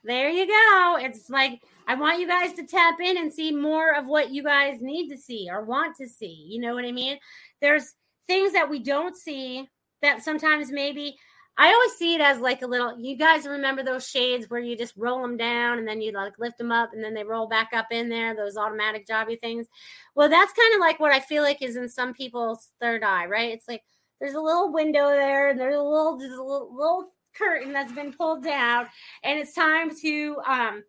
[0.04, 0.98] There you go.
[1.00, 4.44] It's like I want you guys to tap in and see more of what you
[4.44, 6.46] guys need to see or want to see.
[6.48, 7.18] You know what I mean?
[7.62, 7.94] There's
[8.28, 9.70] things that we don't see
[10.02, 11.18] that sometimes maybe
[11.60, 13.00] I always see it as like a little.
[13.00, 16.38] You guys remember those shades where you just roll them down and then you like
[16.38, 18.36] lift them up and then they roll back up in there.
[18.36, 19.66] Those automatic jobby things.
[20.14, 23.26] Well, that's kind of like what I feel like is in some people's third eye,
[23.26, 23.52] right?
[23.52, 23.82] It's like
[24.20, 27.92] there's a little window there and there's a little, there's a little, little curtain that's
[27.92, 28.88] been pulled down,
[29.24, 30.84] and it's time to um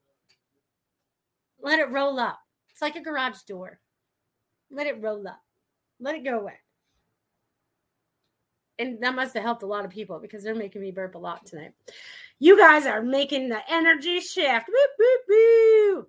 [1.61, 2.39] let it roll up.
[2.71, 3.81] It's like a garage door.
[4.71, 5.41] Let it roll up.
[6.01, 6.55] Let it go away.
[8.79, 11.19] And that must have helped a lot of people because they're making me burp a
[11.19, 11.73] lot tonight.
[12.39, 14.69] You guys are making the energy shift.
[14.69, 16.07] Woo, woo, woo.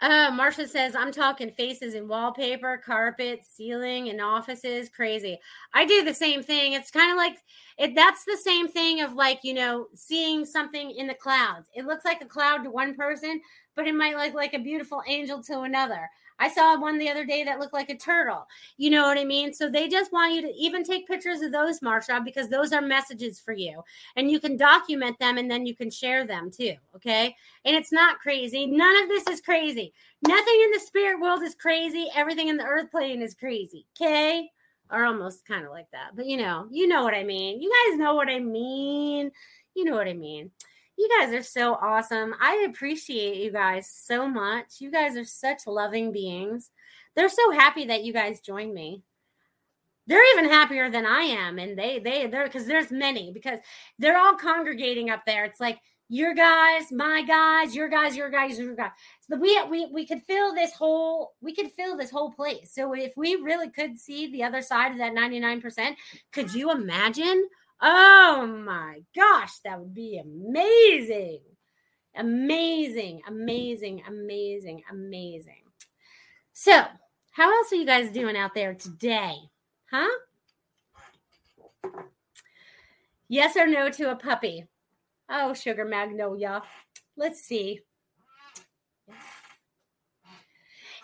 [0.00, 4.90] Uh, Marsha says, I'm talking faces in wallpaper, carpet, ceiling, and offices.
[4.90, 5.38] Crazy.
[5.72, 6.74] I do the same thing.
[6.74, 7.38] It's kind of like
[7.78, 7.94] it.
[7.94, 11.68] That's the same thing of like, you know, seeing something in the clouds.
[11.74, 13.40] It looks like a cloud to one person,
[13.74, 16.08] but it might look like a beautiful angel to another.
[16.38, 18.46] I saw one the other day that looked like a turtle.
[18.76, 19.52] You know what I mean?
[19.52, 22.82] So they just want you to even take pictures of those, Marsha, because those are
[22.82, 23.82] messages for you.
[24.16, 26.74] And you can document them and then you can share them too.
[26.94, 27.34] Okay.
[27.64, 28.66] And it's not crazy.
[28.66, 29.92] None of this is crazy.
[30.26, 32.08] Nothing in the spirit world is crazy.
[32.14, 33.86] Everything in the earth plane is crazy.
[33.96, 34.50] Okay.
[34.90, 36.14] Or almost kind of like that.
[36.14, 37.60] But you know, you know what I mean.
[37.60, 39.30] You guys know what I mean.
[39.74, 40.50] You know what I mean.
[40.96, 42.34] You guys are so awesome.
[42.40, 44.80] I appreciate you guys so much.
[44.80, 46.70] You guys are such loving beings.
[47.14, 49.02] They're so happy that you guys joined me.
[50.06, 51.58] They're even happier than I am.
[51.58, 53.58] And they, they, they're, because there's many, because
[53.98, 55.44] they're all congregating up there.
[55.44, 58.92] It's like, your guys, my guys, your guys, your guys, your guys.
[59.28, 62.72] So we we we could fill this whole we could fill this whole place.
[62.72, 65.96] So if we really could see the other side of that 99%,
[66.32, 67.48] could you imagine
[67.80, 71.40] Oh my gosh, that would be amazing.
[72.16, 75.62] Amazing, amazing, amazing, amazing.
[76.52, 76.84] So,
[77.32, 79.34] how else are you guys doing out there today?
[79.90, 80.08] Huh?
[83.28, 84.64] Yes or no to a puppy?
[85.28, 86.62] Oh, sugar magnolia.
[87.16, 87.80] Let's see.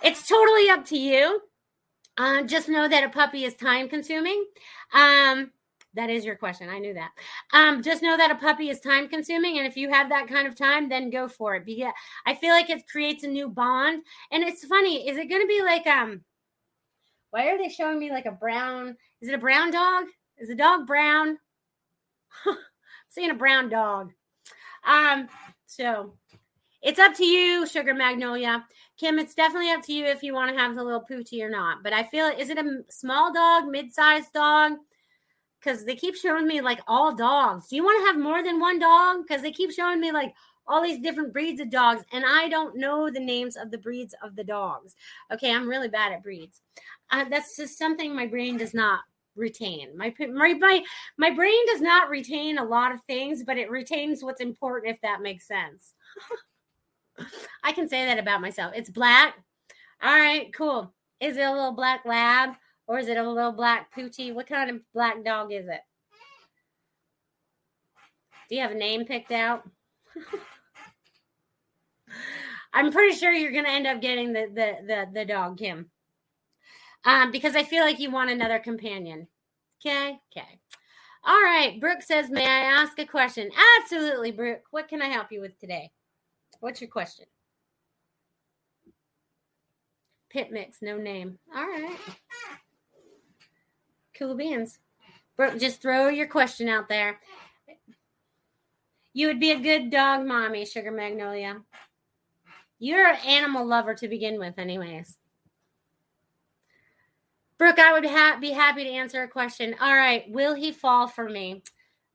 [0.03, 1.43] It's totally up to you.
[2.17, 4.45] Uh, just know that a puppy is time consuming.
[4.93, 5.51] Um,
[5.95, 6.69] that is your question.
[6.69, 7.11] I knew that.
[7.53, 10.47] Um, just know that a puppy is time consuming, and if you have that kind
[10.47, 11.67] of time, then go for it.
[11.67, 11.93] Because
[12.27, 14.03] I feel like it creates a new bond.
[14.31, 15.09] And it's funny.
[15.09, 16.23] Is it going to be like um?
[17.31, 18.97] Why are they showing me like a brown?
[19.21, 20.05] Is it a brown dog?
[20.39, 21.39] Is the dog brown?
[23.09, 24.13] seeing a brown dog.
[24.85, 25.29] Um,
[25.67, 26.15] so
[26.83, 28.65] it's up to you, Sugar Magnolia.
[28.99, 31.51] Kim, it's definitely up to you if you want to have the little poochie or
[31.51, 31.83] not.
[31.83, 34.73] But I feel is it a small dog, mid-sized dog?
[35.63, 37.69] Because they keep showing me like all dogs.
[37.69, 39.19] Do you want to have more than one dog?
[39.27, 40.35] Because they keep showing me like
[40.67, 44.15] all these different breeds of dogs, and I don't know the names of the breeds
[44.23, 44.95] of the dogs.
[45.33, 46.61] Okay, I'm really bad at breeds.
[47.11, 49.01] Uh, that's just something my brain does not
[49.35, 49.97] retain.
[49.97, 50.83] My, my my
[51.17, 55.01] my brain does not retain a lot of things, but it retains what's important if
[55.03, 55.95] that makes sense.
[57.65, 58.73] I can say that about myself.
[58.75, 59.35] It's black.
[60.03, 60.93] All right, cool.
[61.21, 62.55] Is it a little black lab?
[62.93, 64.35] Or is it a little black poochie?
[64.35, 65.81] What kind of black dog is it?
[68.51, 69.67] Do you have a name picked out?
[72.75, 75.91] I'm pretty sure you're going to end up getting the, the the the dog Kim,
[77.07, 79.27] um, because I feel like you want another companion.
[79.81, 80.61] Okay, okay.
[81.25, 81.81] All right.
[81.81, 84.65] Brooke says, "May I ask a question?" Absolutely, Brooke.
[84.71, 85.93] What can I help you with today?
[86.61, 87.25] What's your question?
[90.29, 91.39] Pit mix, no name.
[91.57, 91.99] All right.
[94.37, 94.79] Beans.
[95.59, 97.21] Just throw your question out there.
[99.13, 101.63] You would be a good dog mommy, Sugar Magnolia.
[102.79, 105.19] You're an animal lover to begin with, anyways.
[107.59, 109.75] Brooke, I would ha- be happy to answer a question.
[109.81, 110.25] All right.
[110.31, 111.63] Will he fall for me?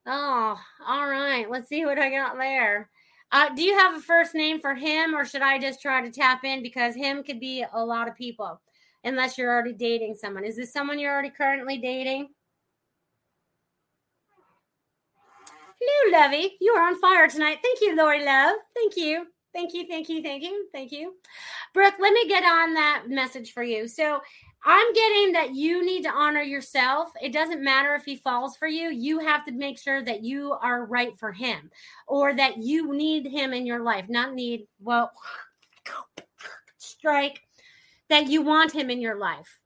[0.05, 1.49] Oh, all right.
[1.49, 2.89] Let's see what I got there.
[3.31, 6.11] Uh, do you have a first name for him, or should I just try to
[6.11, 6.63] tap in?
[6.63, 8.59] Because him could be a lot of people
[9.07, 10.43] unless you're already dating someone.
[10.43, 12.29] Is this someone you're already currently dating?
[15.79, 16.57] Hello, Lovey.
[16.59, 17.59] You are on fire tonight.
[17.63, 18.57] Thank you, Lori Love.
[18.75, 19.27] Thank you.
[19.53, 19.87] Thank you.
[19.87, 20.21] Thank you.
[20.21, 20.67] Thank you.
[20.73, 21.15] Thank you.
[21.73, 23.87] Brooke, let me get on that message for you.
[23.87, 24.19] So
[24.65, 27.09] I'm getting that you need to honor yourself.
[27.21, 28.89] It doesn't matter if he falls for you.
[28.89, 31.71] You have to make sure that you are right for him
[32.07, 35.11] or that you need him in your life, not need, well,
[36.77, 37.46] strike
[38.09, 39.59] that you want him in your life.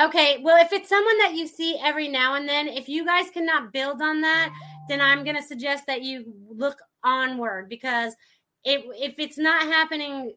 [0.00, 3.30] Okay, well, if it's someone that you see every now and then, if you guys
[3.30, 4.50] cannot build on that,
[4.88, 8.14] then I'm going to suggest that you look onward because
[8.64, 10.34] if if it's not happening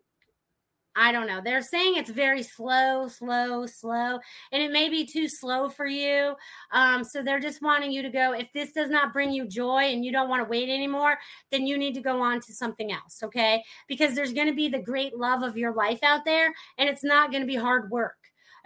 [0.96, 1.42] I don't know.
[1.44, 4.20] They're saying it's very slow, slow, slow,
[4.52, 6.36] and it may be too slow for you.
[6.72, 8.34] Um, so they're just wanting you to go.
[8.34, 11.18] If this does not bring you joy and you don't want to wait anymore,
[11.52, 13.20] then you need to go on to something else.
[13.24, 13.64] Okay.
[13.88, 17.04] Because there's going to be the great love of your life out there, and it's
[17.04, 18.16] not going to be hard work.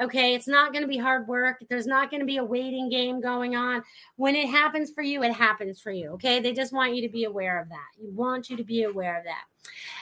[0.01, 0.33] Okay.
[0.33, 1.63] It's not going to be hard work.
[1.69, 3.83] There's not going to be a waiting game going on.
[4.15, 6.11] When it happens for you, it happens for you.
[6.11, 6.39] Okay.
[6.39, 7.87] They just want you to be aware of that.
[7.99, 9.43] You want you to be aware of that.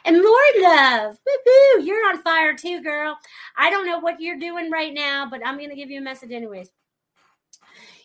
[0.05, 1.17] And Lori Love,
[1.81, 3.17] you're on fire too, girl.
[3.57, 6.03] I don't know what you're doing right now, but I'm going to give you a
[6.03, 6.69] message anyways.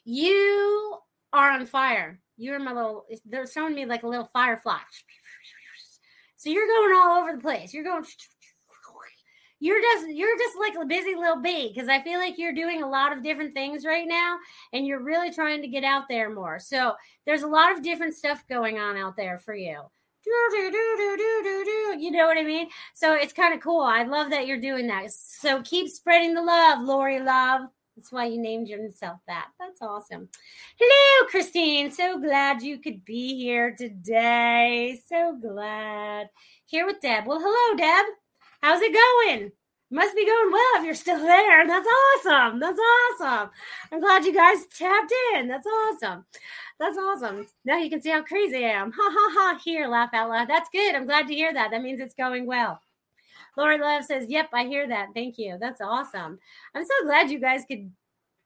[0.05, 0.97] You
[1.33, 2.19] are on fire.
[2.37, 4.79] You're my little, they're showing me like a little firefly.
[6.37, 7.73] So you're going all over the place.
[7.73, 8.05] You're going
[9.63, 12.83] you're just you're just like a busy little bee because I feel like you're doing
[12.83, 14.37] a lot of different things right now
[14.73, 16.59] and you're really trying to get out there more.
[16.59, 16.95] So
[17.27, 19.81] there's a lot of different stuff going on out there for you.
[20.27, 22.71] You know what I mean?
[22.95, 23.83] So it's kind of cool.
[23.83, 25.13] I love that you're doing that.
[25.13, 27.63] So keep spreading the love, Lori Love.
[27.97, 29.47] That's why you named yourself that.
[29.61, 30.29] That's awesome.
[30.77, 31.93] Hello, Christine.
[31.93, 35.01] So glad you could be here today.
[35.07, 36.31] So glad.
[36.67, 37.27] Here with Deb.
[37.27, 38.07] Well, hello, Deb.
[38.63, 39.53] How's it going?
[39.91, 41.67] Must be going well if you're still there.
[41.67, 42.61] That's awesome.
[42.61, 43.51] That's awesome.
[43.91, 45.49] I'm glad you guys tapped in.
[45.49, 46.25] That's awesome.
[46.81, 47.47] That's awesome.
[47.65, 48.93] Now you can see how crazy I am.
[48.93, 49.61] Ha ha ha.
[49.63, 50.49] Here, laugh out loud.
[50.49, 50.95] That's good.
[50.95, 51.73] I'm glad to hear that.
[51.73, 52.81] That means it's going well.
[53.57, 55.09] Lori Love says, Yep, I hear that.
[55.13, 55.59] Thank you.
[55.61, 56.39] That's awesome.
[56.75, 57.91] I'm so glad you guys could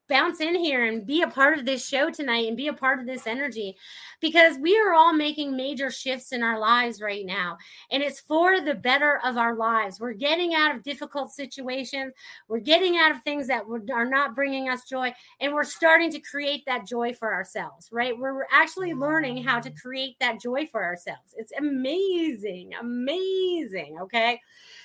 [0.09, 3.01] bounce in here and be a part of this show tonight and be a part
[3.01, 3.77] of this energy
[4.21, 7.59] because we are all making major shifts in our lives right now.
[7.91, 10.01] And it's for the better of our lives.
[10.01, 12.13] We're getting out of difficult situations.
[12.49, 15.13] We're getting out of things that are not bringing us joy.
[15.41, 18.17] And we're starting to create that joy for ourselves right?
[18.17, 19.79] We're actually learning how to mm-hmm.
[19.79, 21.35] create that joy for ourselves.
[21.37, 24.41] It's amazing amazing okay?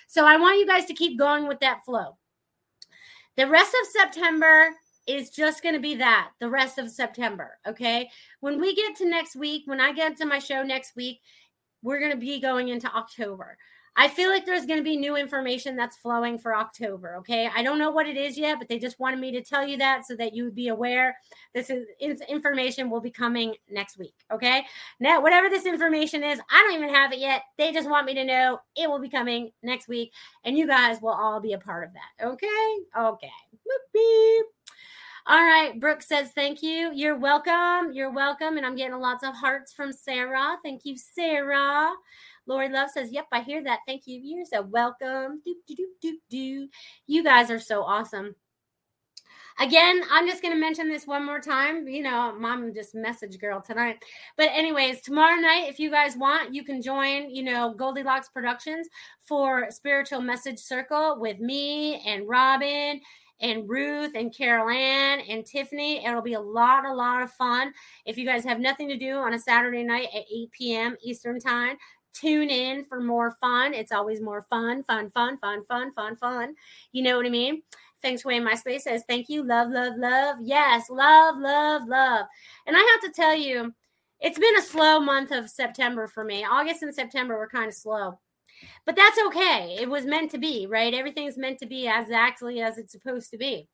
[0.07, 2.17] So i want you guys to keep going with that flow.
[3.37, 4.69] The rest of September
[5.07, 7.57] is just going to be that the rest of September.
[7.67, 8.09] Okay.
[8.39, 11.19] When we get to next week, when I get to my show next week,
[11.81, 13.57] we're going to be going into October.
[13.97, 17.15] I feel like there's going to be new information that's flowing for October.
[17.17, 17.49] Okay.
[17.53, 19.77] I don't know what it is yet, but they just wanted me to tell you
[19.77, 21.17] that so that you would be aware.
[21.53, 21.85] This is
[22.29, 24.13] information will be coming next week.
[24.31, 24.63] Okay.
[24.99, 27.43] Now, whatever this information is, I don't even have it yet.
[27.57, 30.13] They just want me to know it will be coming next week,
[30.45, 32.25] and you guys will all be a part of that.
[32.27, 32.77] Okay.
[32.97, 33.31] Okay.
[35.27, 35.79] All right.
[35.79, 36.91] Brooke says, thank you.
[36.93, 37.93] You're welcome.
[37.93, 38.57] You're welcome.
[38.57, 40.57] And I'm getting lots of hearts from Sarah.
[40.63, 41.91] Thank you, Sarah.
[42.47, 43.79] Lori Love says, Yep, I hear that.
[43.87, 44.19] Thank you.
[44.21, 45.41] You're so welcome.
[45.45, 46.67] Do, do, do, do, do.
[47.07, 48.35] You guys are so awesome.
[49.59, 51.87] Again, I'm just going to mention this one more time.
[51.87, 54.03] You know, mom just message girl tonight.
[54.37, 58.87] But, anyways, tomorrow night, if you guys want, you can join, you know, Goldilocks Productions
[59.27, 63.01] for Spiritual Message Circle with me and Robin
[63.41, 66.05] and Ruth and Carol Ann and Tiffany.
[66.05, 67.73] It'll be a lot, a lot of fun.
[68.05, 70.95] If you guys have nothing to do on a Saturday night at 8 p.m.
[71.03, 71.77] Eastern Time,
[72.13, 73.73] tune in for more fun.
[73.73, 76.55] It's always more fun, fun, fun, fun, fun, fun, fun.
[76.91, 77.63] You know what I mean?
[78.03, 80.37] Shui in my space says, Thank you, love, love, love.
[80.41, 82.25] Yes, love, love, love.
[82.65, 83.73] And I have to tell you,
[84.19, 86.43] it's been a slow month of September for me.
[86.43, 88.19] August and September were kind of slow.
[88.85, 89.77] But that's okay.
[89.79, 90.93] It was meant to be, right?
[90.93, 93.67] Everything's meant to be as exactly as it's supposed to be.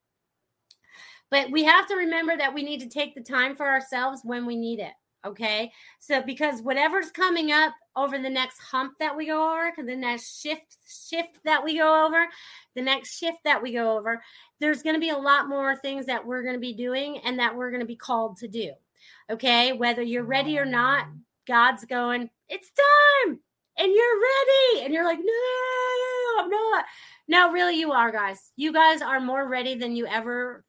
[1.30, 4.46] But we have to remember that we need to take the time for ourselves when
[4.46, 4.94] we need it.
[5.26, 5.72] Okay.
[6.00, 10.40] So because whatever's coming up over the next hump that we go over, the next
[10.42, 12.28] shift, shift that we go over,
[12.76, 14.22] the next shift that we go over,
[14.60, 17.40] there's going to be a lot more things that we're going to be doing and
[17.40, 18.72] that we're going to be called to do.
[19.30, 19.74] Okay.
[19.74, 21.20] Whether you're ready or not, mm.
[21.48, 22.70] God's going, it's
[23.26, 23.40] time
[23.78, 24.86] and you're ready.
[24.86, 26.86] And you're like, no, I'm not.
[27.28, 28.52] No, really, you are, guys.
[28.56, 30.64] You guys are more ready than you ever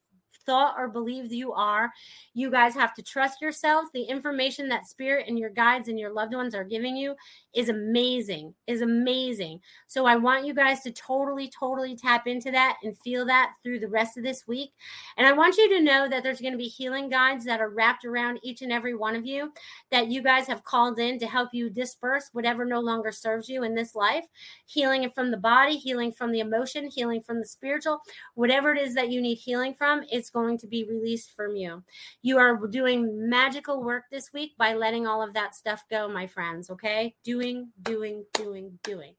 [0.49, 1.91] thought or believed you are.
[2.33, 3.91] You guys have to trust yourselves.
[3.93, 7.13] The information that spirit and your guides and your loved ones are giving you
[7.53, 9.59] is amazing, is amazing.
[9.85, 13.79] So I want you guys to totally, totally tap into that and feel that through
[13.79, 14.71] the rest of this week.
[15.17, 17.69] And I want you to know that there's going to be healing guides that are
[17.69, 19.53] wrapped around each and every one of you
[19.91, 23.63] that you guys have called in to help you disperse whatever no longer serves you
[23.63, 24.25] in this life.
[24.65, 28.01] Healing from the body, healing from the emotion, healing from the spiritual,
[28.33, 31.55] whatever it is that you need healing from, it's going going to be released from
[31.55, 31.83] you.
[32.21, 36.27] You are doing magical work this week by letting all of that stuff go, my
[36.27, 36.69] friends.
[36.69, 37.15] Okay.
[37.23, 39.13] Doing, doing, doing, doing.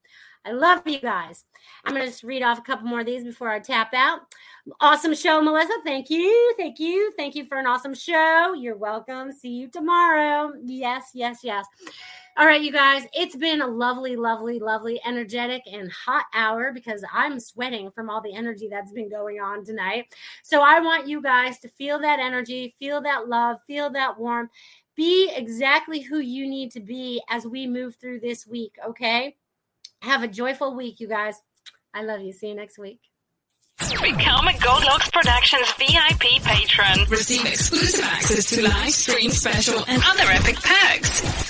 [0.47, 1.45] I love you guys.
[1.85, 4.21] I'm going to just read off a couple more of these before I tap out.
[4.81, 5.75] Awesome show, Melissa.
[5.85, 6.55] Thank you.
[6.57, 7.13] Thank you.
[7.19, 8.55] Thank you for an awesome show.
[8.55, 9.33] You're welcome.
[9.33, 10.53] See you tomorrow.
[10.65, 11.67] Yes, yes, yes.
[12.37, 17.05] All right, you guys, it's been a lovely, lovely, lovely, energetic and hot hour because
[17.13, 20.15] I'm sweating from all the energy that's been going on tonight.
[20.43, 24.51] So I want you guys to feel that energy, feel that love, feel that warmth,
[24.95, 29.37] be exactly who you need to be as we move through this week, okay?
[30.03, 31.41] Have a joyful week, you guys.
[31.93, 32.33] I love you.
[32.33, 33.01] See you next week.
[33.81, 37.09] Become a Goldilocks Productions VIP patron.
[37.09, 41.50] Receive exclusive access to live stream special and other epic perks.